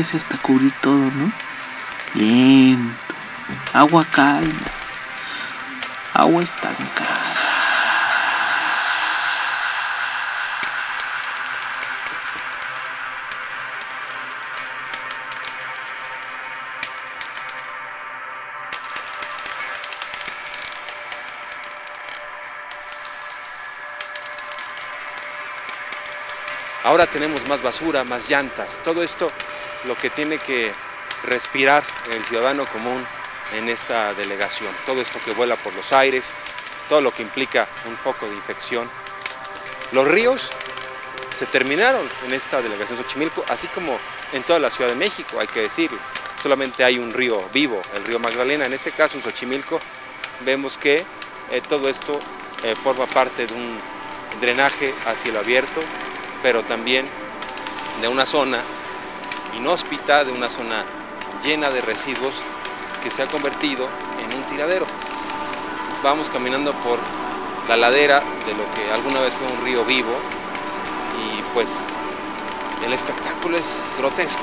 [0.00, 1.30] crece hasta cubrir todo, ¿no?
[2.14, 3.14] Lento.
[3.74, 4.48] Agua calma.
[6.14, 7.18] Agua estancada.
[26.84, 28.80] Ahora tenemos más basura, más llantas.
[28.82, 29.30] Todo esto
[29.84, 30.72] lo que tiene que
[31.24, 33.04] respirar el ciudadano común
[33.54, 34.74] en esta delegación.
[34.86, 36.26] Todo esto que vuela por los aires,
[36.88, 38.88] todo lo que implica un poco de infección.
[39.92, 40.50] Los ríos
[41.36, 43.98] se terminaron en esta delegación Xochimilco, así como
[44.32, 45.98] en toda la Ciudad de México, hay que decirlo.
[46.42, 48.66] Solamente hay un río vivo, el río Magdalena.
[48.66, 49.80] En este caso, en Xochimilco,
[50.44, 51.04] vemos que
[51.50, 52.18] eh, todo esto
[52.62, 53.78] eh, forma parte de un
[54.40, 55.80] drenaje a cielo abierto,
[56.42, 57.06] pero también
[58.00, 58.62] de una zona
[59.54, 60.84] inhóspita, de una zona
[61.42, 62.34] llena de residuos
[63.02, 64.86] que se ha convertido en un tiradero.
[66.02, 66.98] Vamos caminando por
[67.68, 70.14] la ladera de lo que alguna vez fue un río vivo
[71.22, 71.70] y pues
[72.84, 74.42] el espectáculo es grotesco.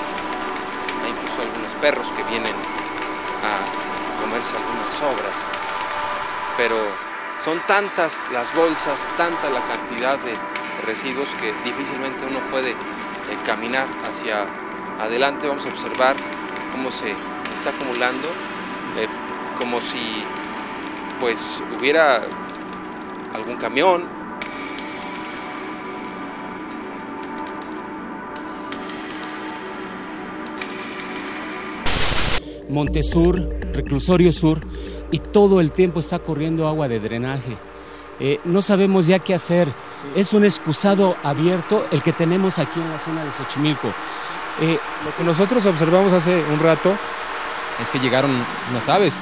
[1.04, 2.54] Hay incluso algunos perros que vienen
[3.44, 5.38] a comerse algunas sobras,
[6.58, 6.78] pero
[7.44, 10.34] son tantas las bolsas, tanta la cantidad de
[10.86, 12.76] residuos que difícilmente uno puede eh,
[13.46, 14.46] caminar hacia
[15.00, 15.48] adelante.
[15.48, 16.16] Vamos a observar
[16.72, 17.12] cómo se
[17.56, 18.28] está acumulando,
[18.98, 19.08] eh,
[19.58, 20.00] como si
[21.20, 22.22] pues hubiera
[23.34, 24.18] algún camión.
[32.70, 34.60] Montesur, Reclusorio Sur,
[35.10, 37.58] y todo el tiempo está corriendo agua de drenaje.
[38.20, 39.68] Eh, no sabemos ya qué hacer.
[40.16, 43.94] Es un excusado abierto el que tenemos aquí en la zona de Xochimilco.
[44.62, 46.94] Eh, Lo que nosotros observamos hace un rato
[47.82, 49.14] es que llegaron, no sabes,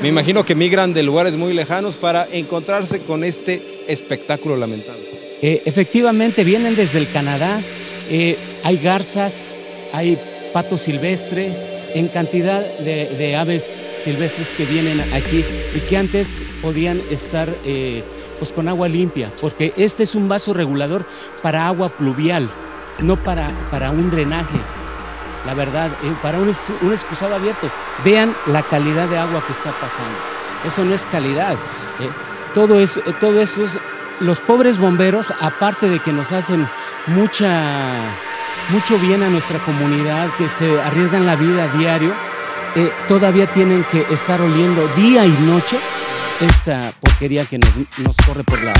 [0.00, 5.02] me imagino que migran de lugares muy lejanos para encontrarse con este espectáculo lamentable.
[5.42, 7.60] Eh, efectivamente, vienen desde el Canadá.
[8.08, 9.54] Eh, hay garzas,
[9.92, 10.18] hay
[10.52, 11.52] pato silvestre,
[11.94, 15.44] en cantidad de, de aves silvestres que vienen aquí
[15.74, 18.04] y que antes podían estar eh,
[18.38, 21.04] pues con agua limpia, porque este es un vaso regulador
[21.42, 22.48] para agua pluvial,
[23.02, 24.58] no para, para un drenaje.
[25.46, 27.70] La verdad, eh, para un, un excusado abierto.
[28.04, 30.18] Vean la calidad de agua que está pasando.
[30.66, 31.54] Eso no es calidad.
[32.00, 32.10] eh.
[32.54, 33.78] todo, es, eh, todo eso es.
[34.20, 36.68] Los pobres bomberos, aparte de que nos hacen
[37.06, 37.94] mucha,
[38.68, 42.12] mucho bien a nuestra comunidad, que se arriesgan la vida a diario,
[43.08, 45.78] todavía tienen que estar oliendo día y noche
[46.40, 48.74] esta porquería que nos, nos corre por la,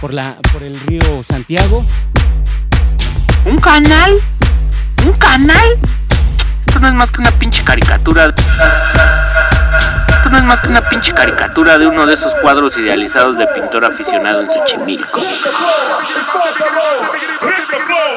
[0.00, 1.84] por la, por el río Santiago.
[3.46, 4.20] ¿Un canal?
[5.04, 5.78] ¿Un canal?
[6.66, 8.34] Esto no es más que una pinche caricatura.
[10.08, 13.46] Esto no es más que una pinche caricatura de uno de esos cuadros idealizados de
[13.46, 15.22] pintor aficionado en Xochimilco.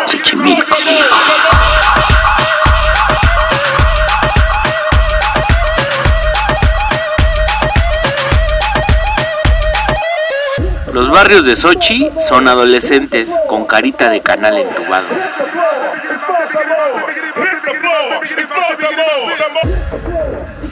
[0.07, 0.75] Xochimilco.
[10.99, 15.07] Los barrios de Sochi son adolescentes con carita de canal entubado.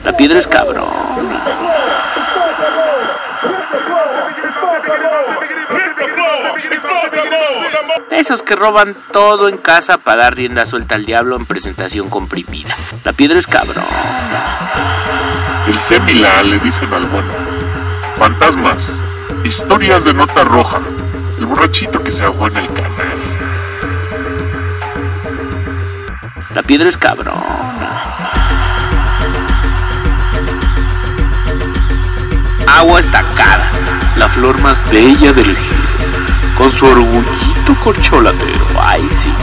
[0.04, 0.90] La piedra es cabrón.
[8.12, 12.76] Esos que roban todo en casa para dar rienda suelta al diablo en presentación comprimida.
[13.06, 13.86] La piedra es cabrón.
[15.68, 17.32] El Semila le dicen al bueno.
[18.18, 19.07] Fantasmas.
[19.48, 20.80] Historias de nota roja.
[21.40, 23.18] El borrachito que se ahogó en el canal.
[26.54, 27.34] La piedra es cabrón.
[32.68, 33.72] Agua estancada.
[34.18, 35.78] La flor más bella del ejido.
[36.58, 38.68] Con su orgullito corcholatero.
[38.82, 39.34] Ay, sí.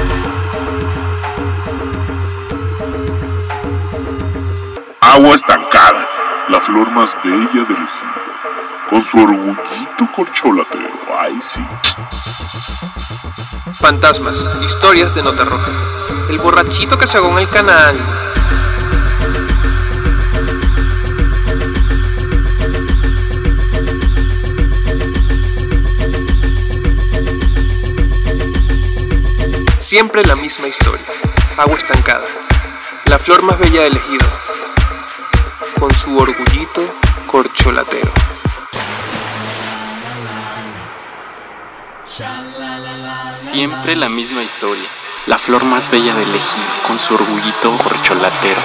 [5.00, 6.06] Agua estancada.
[6.50, 8.13] La flor más bella del ejido.
[8.94, 10.88] Con su orgullito corcholatero.
[11.18, 11.60] Ay, sí.
[13.80, 15.68] Fantasmas, historias de nota roja.
[16.30, 17.96] El borrachito que se en el canal.
[29.78, 31.04] Siempre la misma historia.
[31.58, 32.26] Agua estancada.
[33.06, 34.26] La flor más bella del ejido.
[35.80, 36.94] Con su orgullito
[37.26, 38.12] corcholatero.
[43.32, 44.88] Siempre la misma historia.
[45.26, 48.60] La flor más bella del ejido, con su orgullito corcholatero.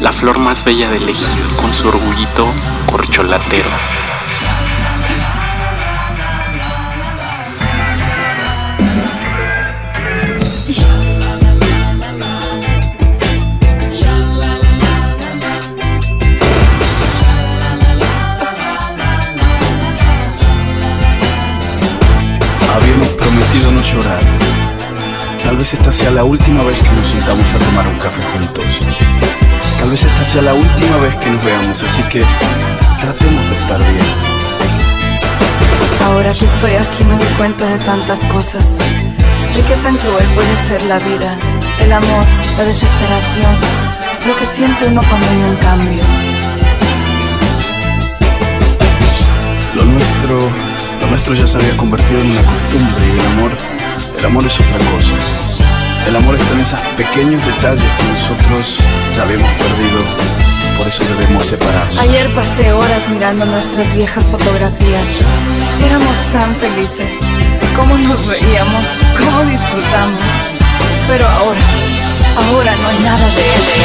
[0.00, 2.52] La flor más bella del ejido, con su orgullito
[2.86, 4.07] corcholatero.
[26.08, 28.64] Sea la última vez que nos sentamos a tomar un café juntos.
[29.78, 32.24] Tal vez esta sea la última vez que nos veamos, así que
[33.00, 34.06] tratemos de estar bien.
[36.04, 38.66] Ahora que estoy aquí me doy cuenta de tantas cosas.
[39.54, 41.36] De qué tan cruel puede ser la vida,
[41.80, 42.24] el amor,
[42.56, 43.54] la desesperación,
[44.26, 46.04] lo que siente uno cuando hay un cambio.
[49.74, 50.38] Lo nuestro,
[51.00, 53.50] lo nuestro ya se había convertido en una costumbre y el amor,
[54.18, 55.47] el amor es otra cosa.
[56.08, 58.78] El amor está en esos pequeños detalles que nosotros
[59.14, 60.00] ya habíamos perdido,
[60.78, 61.98] por eso debemos separarnos.
[61.98, 65.04] Ayer pasé horas mirando nuestras viejas fotografías.
[65.84, 67.14] Éramos tan felices.
[67.76, 68.86] Cómo nos reíamos,
[69.18, 70.24] cómo disfrutamos.
[71.08, 71.60] Pero ahora,
[72.36, 73.82] ahora no hay nada de eso.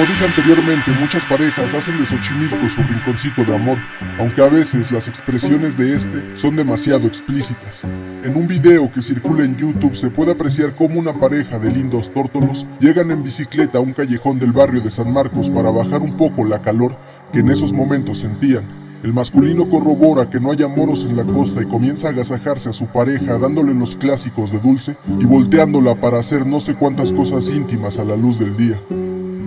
[0.00, 3.76] Como dije anteriormente, muchas parejas hacen de Xochimilco su rinconcito de amor,
[4.18, 7.84] aunque a veces las expresiones de este son demasiado explícitas.
[8.24, 12.10] En un video que circula en YouTube se puede apreciar cómo una pareja de lindos
[12.14, 16.16] tórtolos llegan en bicicleta a un callejón del barrio de San Marcos para bajar un
[16.16, 16.96] poco la calor
[17.30, 18.64] que en esos momentos sentían.
[19.02, 22.72] El masculino corrobora que no haya moros en la costa y comienza a agasajarse a
[22.72, 27.50] su pareja dándole los clásicos de dulce y volteándola para hacer no sé cuántas cosas
[27.50, 28.80] íntimas a la luz del día.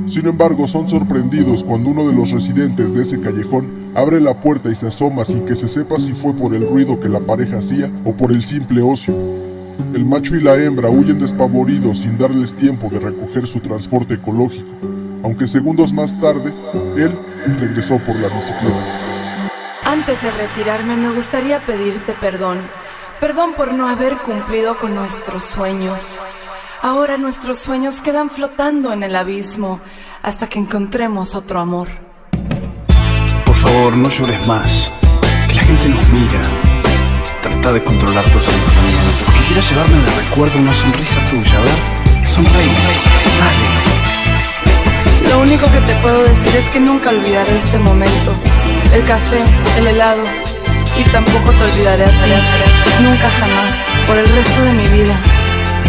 [0.08, 4.70] Sin embargo, son sorprendidos cuando uno de los residentes de ese callejón abre la puerta
[4.70, 7.60] y se asoma sin que se sepa si fue por el ruido que la pareja
[7.60, 9.16] hacía o por el simple ocio.
[9.94, 14.68] El macho y la hembra huyen despavoridos sin darles tiempo de recoger su transporte ecológico,
[15.24, 16.52] aunque segundos más tarde,
[16.98, 17.18] él
[17.60, 19.50] regresó por la bicicleta.
[19.86, 22.60] Antes de retirarme me gustaría pedirte perdón.
[23.20, 26.20] Perdón por no haber cumplido con nuestros sueños.
[26.84, 29.80] Ahora nuestros sueños quedan flotando en el abismo
[30.22, 31.88] hasta que encontremos otro amor.
[33.46, 34.92] Por favor, no llores más.
[35.48, 36.42] Que la gente nos mira.
[37.42, 39.34] Trata de controlar tus sentimientos.
[39.38, 42.28] Quisiera llevarme de recuerdo una sonrisa tuya, ¿ver?
[42.28, 42.76] Sonreí.
[43.40, 45.30] Dale.
[45.30, 48.34] Lo único que te puedo decir es que nunca olvidaré este momento.
[48.94, 49.42] El café,
[49.78, 50.24] el helado.
[51.00, 53.02] Y tampoco te olvidaré a.
[53.02, 53.72] Nunca jamás.
[54.06, 55.18] Por el resto de mi vida.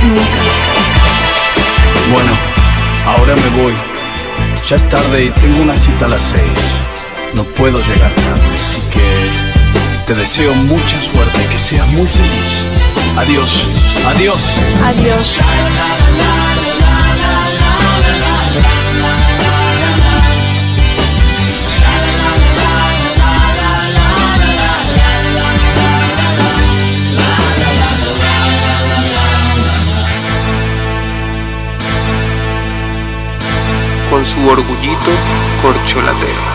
[0.04, 0.73] Nunca.
[2.12, 2.32] Bueno,
[3.06, 3.74] ahora me voy.
[4.68, 6.58] Ya es tarde y tengo una cita a las seis.
[7.34, 12.66] No puedo llegar tarde, así que te deseo mucha suerte y que seas muy feliz.
[13.16, 13.68] Adiós,
[14.06, 14.44] adiós.
[14.84, 15.40] Adiós.
[34.24, 35.10] Su orgullito
[35.60, 36.53] corcholatero.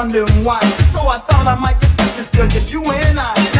[0.00, 0.60] wondering why.
[0.94, 3.59] So I thought I might discuss this girl, just you and I.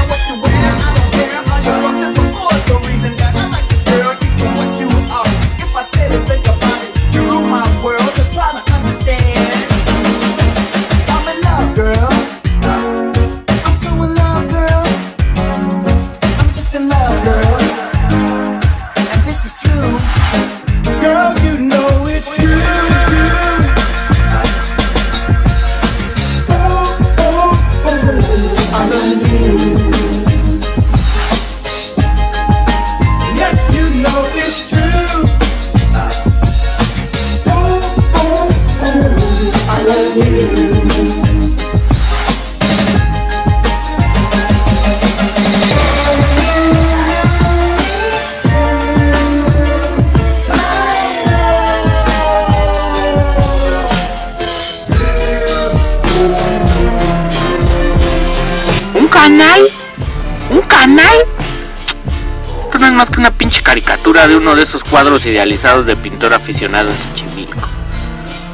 [63.00, 66.98] más que una pinche caricatura de uno de esos cuadros idealizados de pintor aficionado en
[66.98, 67.66] Xochimilco.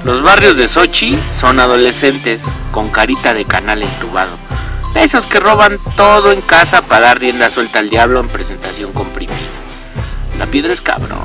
[0.05, 4.39] Los barrios de Sochi son adolescentes con carita de canal entubado.
[4.95, 9.35] Esos que roban todo en casa para dar rienda suelta al diablo en presentación comprimida.
[10.39, 11.16] La piedra es cabrón.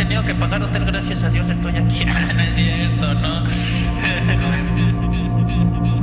[0.00, 2.04] Tenido que pagar hotel, gracias a Dios estoy aquí.
[2.34, 3.44] No es cierto, ¿no?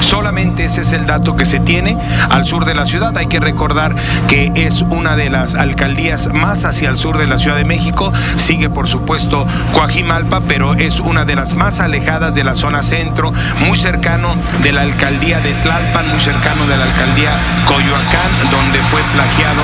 [0.00, 1.98] Solamente ese es el dato que se tiene
[2.30, 3.16] al sur de la ciudad.
[3.18, 3.96] Hay que recordar
[4.28, 8.12] que es una de las alcaldías más hacia el sur de la Ciudad de México.
[8.36, 13.32] Sigue, por supuesto, Coajimalpa, pero es una de las más alejadas de la zona centro,
[13.66, 19.02] muy cercano de la alcaldía de Tlalpan, muy cercano de la alcaldía Coyoacán, donde fue
[19.12, 19.62] plagiado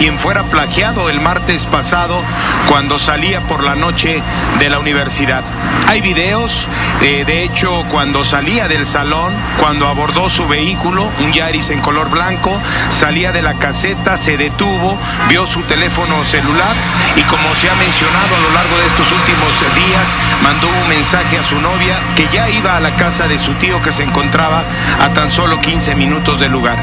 [0.00, 2.22] quien fuera plagiado el martes pasado
[2.66, 4.22] cuando salía por la noche
[4.58, 5.42] de la universidad.
[5.88, 6.66] Hay videos,
[7.02, 12.08] eh, de hecho, cuando salía del salón, cuando abordó su vehículo, un Yaris en color
[12.08, 12.50] blanco,
[12.88, 14.96] salía de la caseta, se detuvo,
[15.28, 16.74] vio su teléfono celular
[17.14, 21.36] y como se ha mencionado a lo largo de estos últimos días, mandó un mensaje
[21.36, 24.64] a su novia que ya iba a la casa de su tío que se encontraba
[24.98, 26.78] a tan solo 15 minutos del lugar.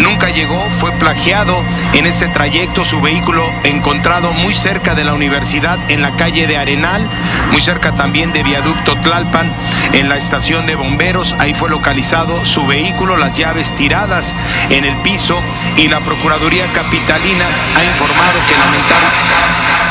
[0.00, 1.62] Nunca llegó, fue plagiado
[1.92, 6.56] en ese trayecto su vehículo encontrado muy cerca de la universidad en la calle de
[6.56, 7.08] Arenal,
[7.52, 9.50] muy cerca también de Viaducto Tlalpan,
[9.92, 11.34] en la estación de bomberos.
[11.38, 14.34] Ahí fue localizado su vehículo, las llaves tiradas
[14.70, 15.38] en el piso
[15.76, 19.83] y la Procuraduría Capitalina ha informado que lamentablemente...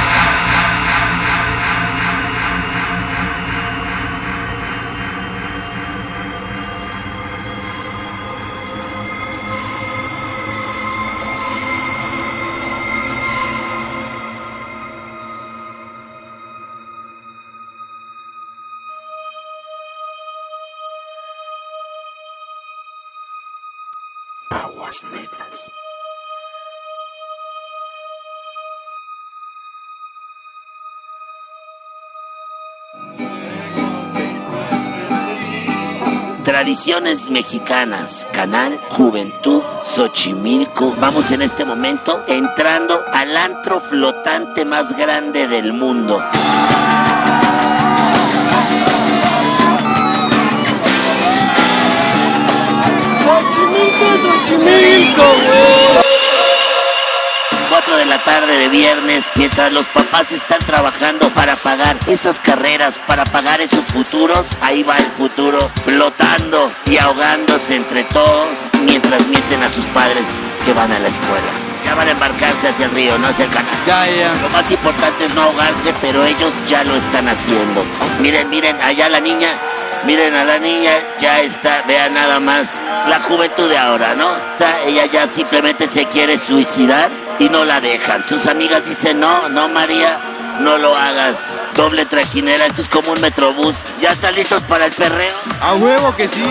[37.30, 40.94] Mexicanas, canal Juventud Xochimilco.
[41.00, 46.22] Vamos en este momento entrando al antro flotante más grande del mundo.
[53.24, 54.08] Xochimilco,
[54.46, 56.03] Xochimilco.
[57.74, 62.94] 4 de la tarde de viernes, mientras los papás están trabajando para pagar esas carreras,
[63.08, 68.48] para pagar esos futuros, ahí va el futuro flotando y ahogándose entre todos,
[68.84, 70.24] mientras mienten a sus padres
[70.64, 71.52] que van a la escuela.
[71.84, 73.74] Ya van a embarcarse hacia el río, no hacia el canal.
[73.88, 74.32] Ya, ya.
[74.44, 77.84] Lo más importante es no ahogarse, pero ellos ya lo están haciendo.
[78.22, 79.50] Miren, miren, allá la niña,
[80.06, 82.80] miren a la niña, ya está, vean nada más
[83.10, 84.38] la juventud de ahora, ¿no?
[84.54, 88.28] Está- ella ya simplemente se quiere suicidar y no la dejan.
[88.28, 90.20] Sus amigas dicen, no, no María,
[90.60, 91.54] no lo hagas.
[91.76, 93.78] Doble trajinera, esto es como un metrobús.
[94.02, 95.34] ¿Ya están listos para el perreo?
[95.62, 96.44] A huevo que sí.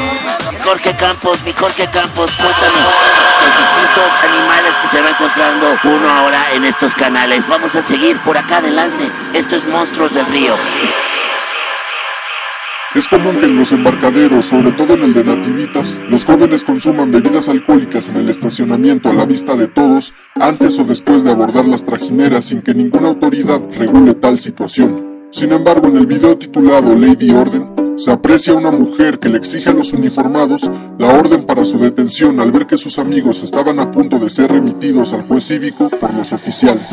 [0.64, 6.52] Jorge Campos, mi Jorge Campos, cuéntanos los distintos animales que se va encontrando uno ahora
[6.54, 7.46] en estos canales.
[7.46, 9.10] Vamos a seguir por acá adelante.
[9.32, 10.54] Esto es Monstruos del Río.
[12.94, 17.10] Es común que en los embarcaderos, sobre todo en el de Nativitas, los jóvenes consuman
[17.10, 21.64] bebidas alcohólicas en el estacionamiento a la vista de todos, antes o después de abordar
[21.64, 25.28] las trajineras sin que ninguna autoridad regule tal situación.
[25.30, 29.38] Sin embargo, en el video titulado Lady Orden, se aprecia a una mujer que le
[29.38, 33.80] exige a los uniformados la orden para su detención al ver que sus amigos estaban
[33.80, 36.90] a punto de ser remitidos al juez cívico por los oficiales.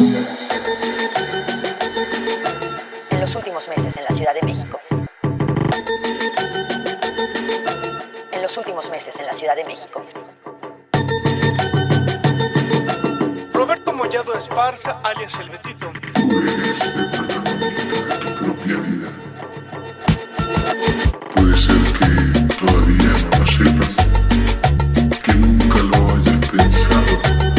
[8.75, 10.01] meses en la Ciudad de México.
[13.51, 15.91] Roberto Mollado Esparza, alias El Betito.
[16.13, 19.09] Tú eres el protagonista de tu propia vida.
[21.35, 23.95] Puede ser que todavía no lo sepas,
[25.23, 27.58] que nunca lo hayas pensado.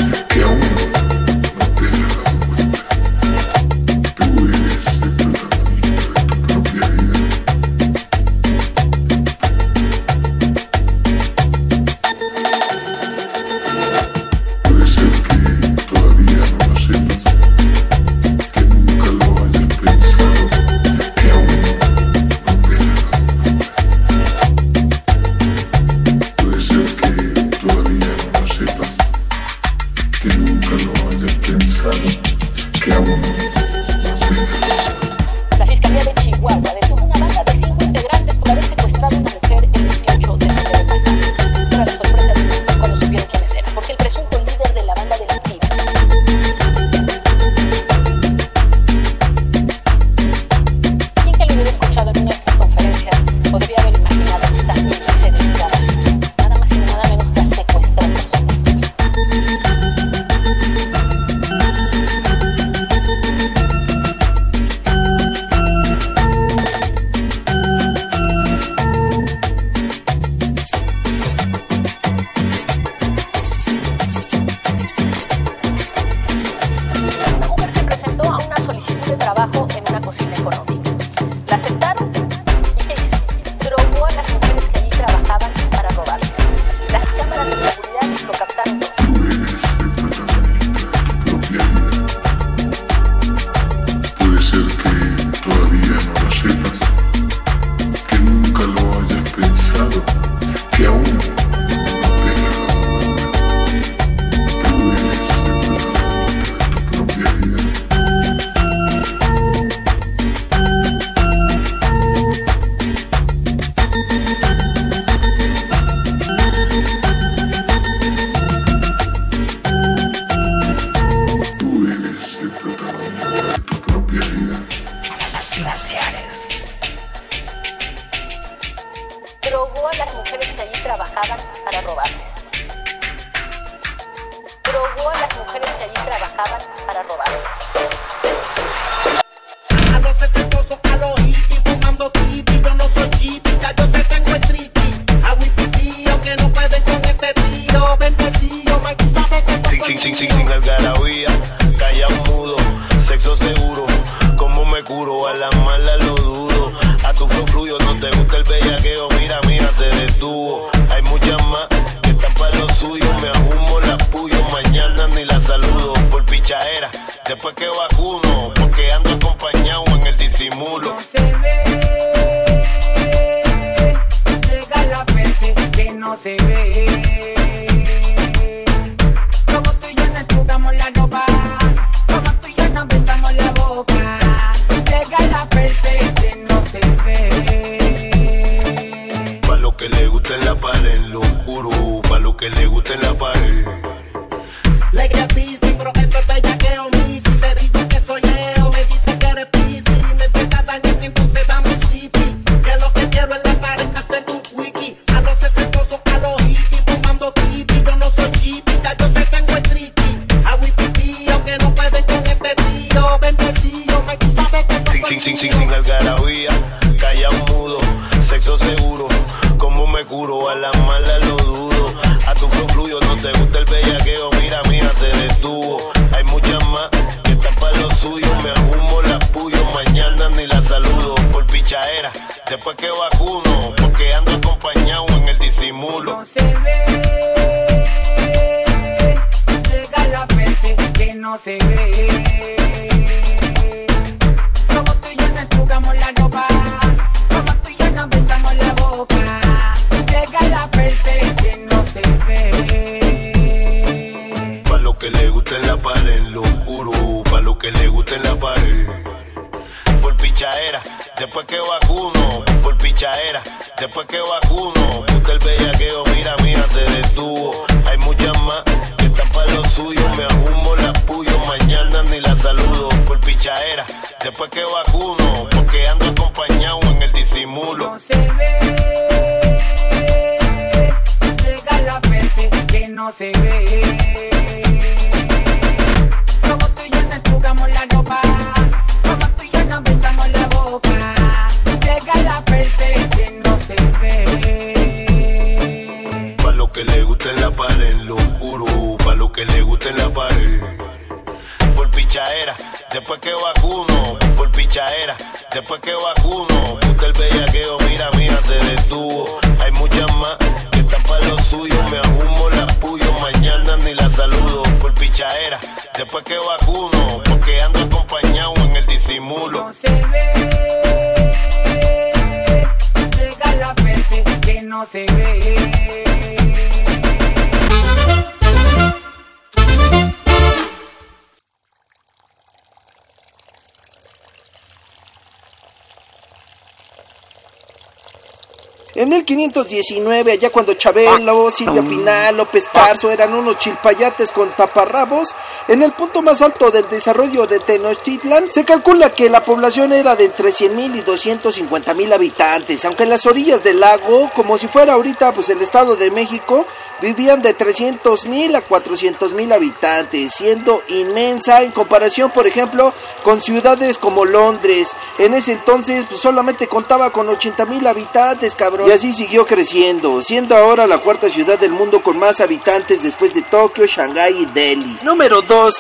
[338.94, 345.28] En 1519, allá cuando Chabelo, Silvia Pinal, López Tarso eran unos chilpayates con taparrabos,
[345.68, 350.16] en el punto más alto del desarrollo de Tenochtitlan, se calcula que la población era
[350.16, 354.94] de entre 100.000 y 250.000 habitantes, aunque en las orillas del lago, como si fuera
[354.94, 356.66] ahorita pues el Estado de México,
[357.00, 364.24] vivían de 300.000 a 400.000 habitantes, siendo inmensa en comparación, por ejemplo, con ciudades como
[364.24, 364.96] Londres.
[365.18, 368.79] En ese entonces pues, solamente contaba con 80.000 habitantes, cabrón.
[368.86, 373.34] Y así siguió creciendo, siendo ahora la cuarta ciudad del mundo con más habitantes después
[373.34, 374.98] de Tokio, Shanghái y Delhi.
[375.02, 375.74] Número 2.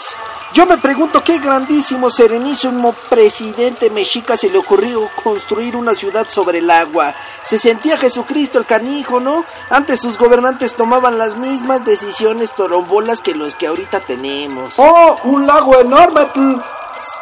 [0.52, 6.58] Yo me pregunto qué grandísimo, serenísimo presidente mexica se le ocurrió construir una ciudad sobre
[6.58, 7.14] el agua.
[7.44, 9.44] Se sentía Jesucristo el canijo, ¿no?
[9.68, 14.74] Antes sus gobernantes tomaban las mismas decisiones torombolas que los que ahorita tenemos.
[14.76, 15.16] ¡Oh!
[15.22, 16.22] ¡Un lago enorme!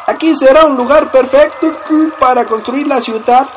[0.07, 1.73] Aquí será un lugar perfecto
[2.19, 3.47] para construir la ciudad.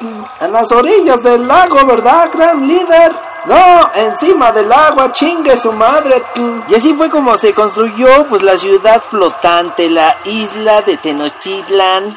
[0.41, 3.13] En las orillas del lago, ¿verdad, gran líder?
[3.45, 6.23] No, encima del agua, chingue su madre.
[6.69, 12.17] Y así fue como se construyó pues la ciudad flotante, la isla de Tenochtitlan.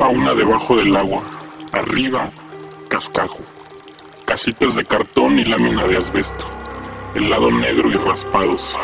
[0.00, 1.22] Fauna debajo del agua.
[1.74, 2.26] Arriba,
[2.88, 3.40] cascajo.
[4.24, 6.46] Casitas de cartón y lámina de asbesto.
[7.14, 8.74] El lado negro y raspados.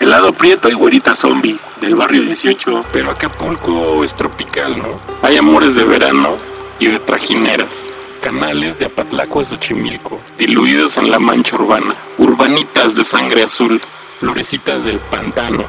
[0.00, 2.86] Helado prieto y güerita zombie del barrio 18.
[2.92, 4.98] Pero Acapulco es tropical, ¿no?
[5.22, 6.36] Hay amores de verano
[6.80, 7.92] y de trajineras.
[8.20, 11.94] Canales de Apatlaco a Xochimilco, diluidos en la mancha urbana.
[12.18, 13.80] Urbanitas de sangre azul,
[14.24, 15.66] florecitas del pantano.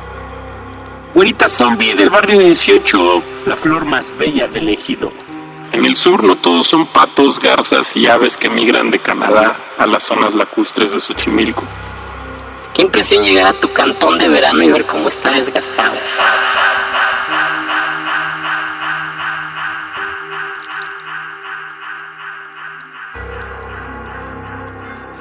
[1.14, 3.24] Güerita zombie del barrio 18.
[3.48, 5.11] La flor más bella del ejido.
[5.74, 9.85] En el sur no todos son patos, garzas y aves que migran de Canadá a
[9.85, 11.66] las zonas lacustres de Xochimilco.
[12.74, 15.98] Qué impresión llegar a tu cantón de verano y ver cómo está desgastado.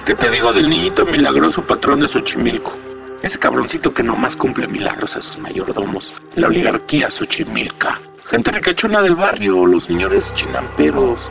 [0.06, 2.93] ¿Qué te digo del niñito milagroso patrón de Xochimilco?
[3.24, 6.12] Ese cabroncito que nomás cumple milagros a sus mayordomos.
[6.34, 7.98] La oligarquía Xochimilca.
[8.26, 11.30] Gente ricachona del barrio, los señores chinamperos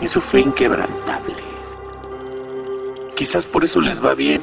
[0.00, 1.34] y su fe inquebrantable.
[3.16, 4.40] Quizás por eso les va bien.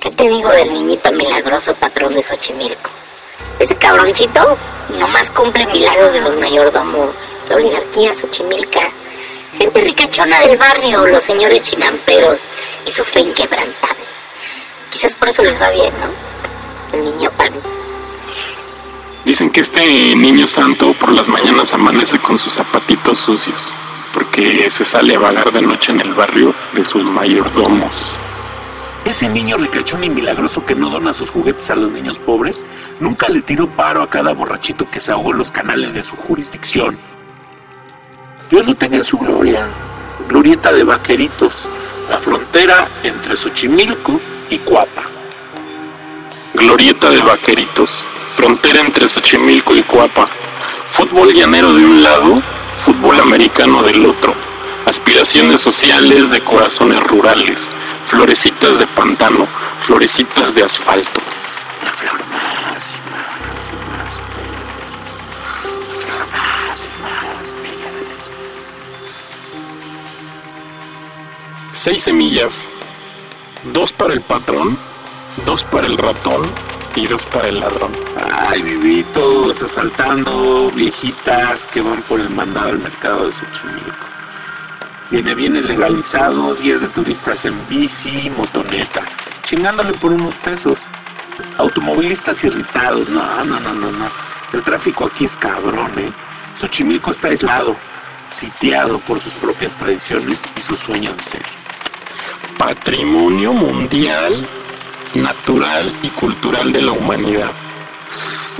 [0.00, 2.90] ¿Qué te digo del niñito milagroso patrón de Xochimilco?
[3.58, 4.56] Ese cabroncito
[5.00, 7.10] nomás cumple milagros de los mayordomos,
[7.48, 8.88] la oligarquía Xochimilca,
[9.58, 12.38] gente ricachona del barrio, los señores chinamperos
[12.86, 14.09] y su fe inquebrantable.
[14.90, 16.98] Quizás por eso les va bien, ¿no?
[16.98, 17.52] El niño pan.
[19.24, 23.72] Dicen que este niño santo por las mañanas amanece con sus zapatitos sucios,
[24.12, 28.16] porque se sale a vagar de noche en el barrio de sus mayordomos.
[29.04, 32.64] Ese niño ricachón y milagroso que no dona sus juguetes a los niños pobres,
[32.98, 36.16] nunca le tiró paro a cada borrachito que se ahogó en los canales de su
[36.16, 36.98] jurisdicción.
[38.50, 39.66] Dios lo tenga en su gloria.
[40.28, 41.66] Glorieta de Vaqueritos,
[42.10, 44.20] la frontera entre Xochimilco
[44.50, 45.04] y Cuapa.
[46.54, 50.28] Glorieta de Vaqueritos, frontera entre Xochimilco y Cuapa.
[50.88, 52.42] Fútbol llanero de un lado,
[52.84, 54.34] fútbol americano del otro.
[54.86, 57.70] Aspiraciones sociales de corazones rurales.
[58.06, 59.46] Florecitas de pantano,
[59.78, 61.20] florecitas de asfalto.
[61.84, 64.62] La flor más y más y más bella.
[65.88, 67.54] La flor más y más
[71.72, 72.66] Seis semillas.
[73.64, 74.78] Dos para el patrón,
[75.44, 76.50] dos para el ratón
[76.96, 77.94] y dos para el ladrón.
[78.32, 84.06] Ay, vivitos asaltando viejitas que van por el mandado al mercado de Xochimilco.
[85.10, 89.02] Viene bienes legalizados, guías de turistas en bici, motoneta,
[89.42, 90.78] chingándole por unos pesos.
[91.58, 94.08] Automovilistas irritados, no, no, no, no, no.
[94.54, 96.10] El tráfico aquí es cabrón, ¿eh?
[96.58, 97.76] Xochimilco está aislado,
[98.30, 101.42] sitiado por sus propias tradiciones y sus sueños de ser.
[102.60, 104.46] Patrimonio mundial,
[105.14, 107.52] natural y cultural de la humanidad.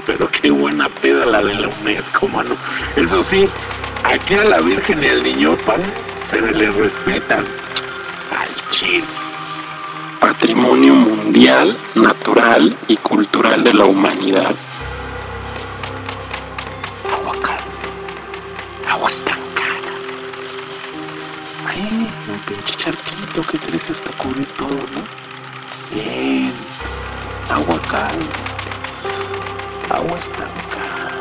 [0.07, 2.57] Pero qué buena peda la de la UNESCO, mano.
[2.97, 3.47] Eso sí,
[4.03, 5.83] aquí a la Virgen y al Niño Pan
[6.17, 7.45] se le respetan.
[8.35, 9.05] Al chile.
[10.19, 14.55] Patrimonio mundial, natural y cultural de la humanidad.
[18.89, 19.50] Agua estancada.
[21.73, 25.05] Un pinche charquito que crece hasta cubrir todo, ¿no?
[25.95, 26.53] Bien.
[27.49, 28.27] Agua calma.
[29.89, 31.13] Agua estancada.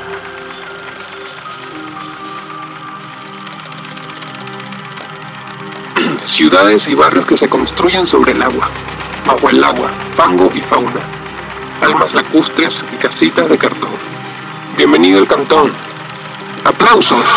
[6.25, 8.69] Ciudades y barrios que se construyen sobre el agua.
[9.27, 11.01] Bajo el agua, fango y fauna.
[11.81, 13.91] Almas lacustres y casitas de cartón.
[14.75, 15.71] Bienvenido al cantón.
[16.63, 17.29] ¡Aplausos!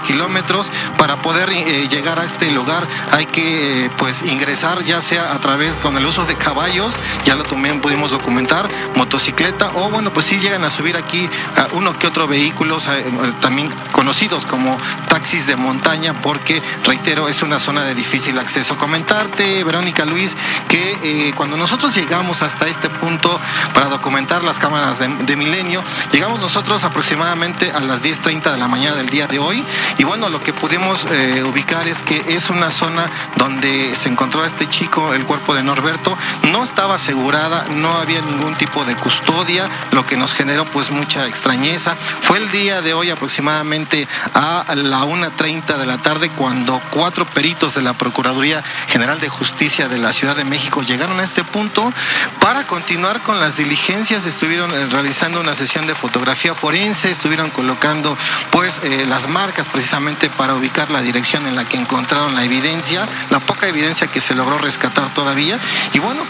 [0.00, 0.72] Kilómetros
[1.06, 5.38] para poder eh, llegar a este lugar hay que eh, pues ingresar ya sea a
[5.38, 10.26] través con el uso de caballos ya lo también pudimos documentar motocicleta o bueno pues
[10.26, 11.30] sí llegan a subir aquí
[11.74, 13.04] uno que otro vehículos eh,
[13.40, 14.76] también conocidos como
[15.08, 18.76] taxis de montaña porque reitero es una zona de difícil acceso.
[18.76, 20.34] Comentarte Verónica Luis
[20.66, 23.38] que cuando nosotros llegamos hasta este punto
[23.74, 28.96] para documentar las cámaras de Milenio llegamos nosotros aproximadamente a las 10.30 de la mañana
[28.96, 29.62] del día de hoy
[29.98, 34.42] y bueno lo que pudimos eh, ubicar es que es una zona donde se encontró
[34.42, 36.16] a este chico el cuerpo de Norberto
[36.56, 41.26] no estaba asegurada no había ningún tipo de custodia lo que nos generó pues mucha
[41.26, 41.96] extrañeza.
[42.22, 47.74] Fue el día de hoy aproximadamente a la 1.30 de la tarde cuando cuatro peritos
[47.74, 51.92] de la Procuraduría General de Justicia de la Ciudad de México llegaron a este punto
[52.40, 54.24] para continuar con las diligencias.
[54.24, 58.16] Estuvieron eh, realizando una sesión de fotografía forense estuvieron colocando
[58.50, 63.06] pues eh, las marcas precisamente para ubicar la dirección en la que encontraron la evidencia
[63.28, 65.58] la poca evidencia que se logró rescatar todavía.
[65.92, 66.22] Y bueno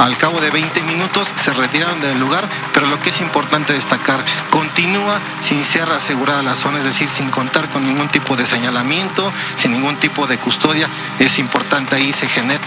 [0.00, 4.20] al cabo de 20 minutos se retiraron del lugar, pero lo que es importante destacar,
[4.50, 9.32] continúa sin ser asegurada la zona, es decir, sin contar con ningún tipo de señalamiento,
[9.56, 10.88] sin ningún tipo de custodia.
[11.18, 12.64] Es importante ahí se genera.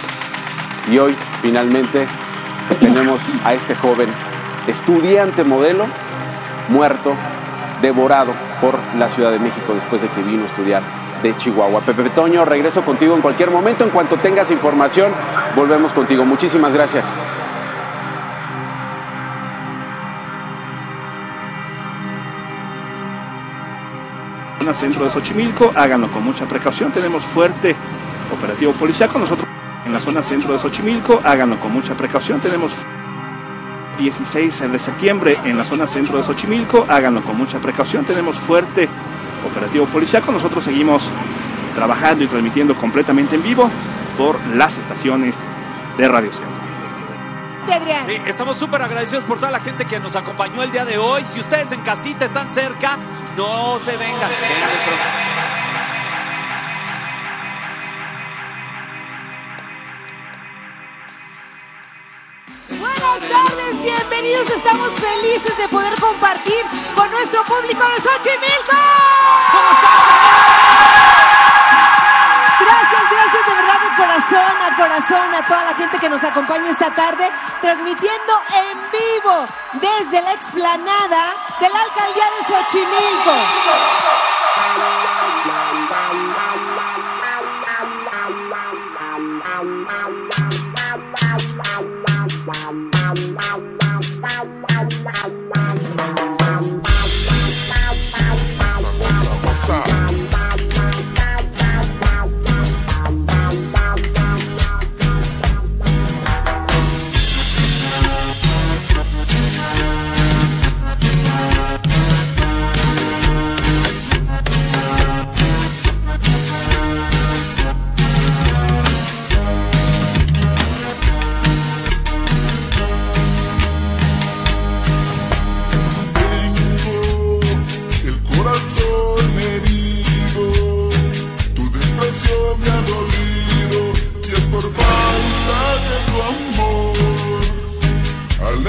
[0.89, 2.07] Y hoy, finalmente,
[2.80, 4.09] tenemos a este joven
[4.67, 5.88] estudiante modelo
[6.69, 7.15] muerto,
[7.81, 10.83] devorado por la Ciudad de México después de que vino a estudiar
[11.35, 11.81] Chihuahua.
[11.81, 13.83] Pepe Toño, regreso contigo en cualquier momento.
[13.83, 15.11] En cuanto tengas información,
[15.56, 16.23] volvemos contigo.
[16.23, 17.06] Muchísimas gracias.
[24.77, 27.75] centro de Xochimilco, háganlo con mucha precaución, tenemos fuerte
[28.31, 29.47] operativo policiaco, nosotros
[29.85, 32.72] en la zona centro de Xochimilco, háganlo con mucha precaución, tenemos
[33.97, 38.88] 16 de septiembre en la zona centro de Xochimilco, háganlo con mucha precaución, tenemos fuerte
[39.45, 41.07] operativo policiaco, nosotros seguimos
[41.75, 43.69] trabajando y transmitiendo completamente en vivo
[44.17, 45.38] por las estaciones
[45.98, 46.57] de Radio Centro.
[48.07, 51.24] Sí, estamos súper agradecidos por toda la gente que nos acompañó el día de hoy.
[51.25, 52.98] Si ustedes en casita están cerca,
[53.35, 54.32] no se vengan.
[62.80, 63.75] Buenas tardes,
[64.17, 64.49] bienvenidos.
[64.49, 66.65] Estamos felices de poder compartir
[66.95, 68.77] con nuestro público de Xochimilco.
[72.59, 76.71] Gracias, gracias de verdad de corazón a corazón a toda la gente que nos acompaña
[76.71, 77.29] esta tarde,
[77.61, 84.26] transmitiendo en vivo desde la explanada de la alcaldía de Xochimilco.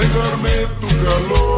[0.09, 1.48] Al negarme tu calor,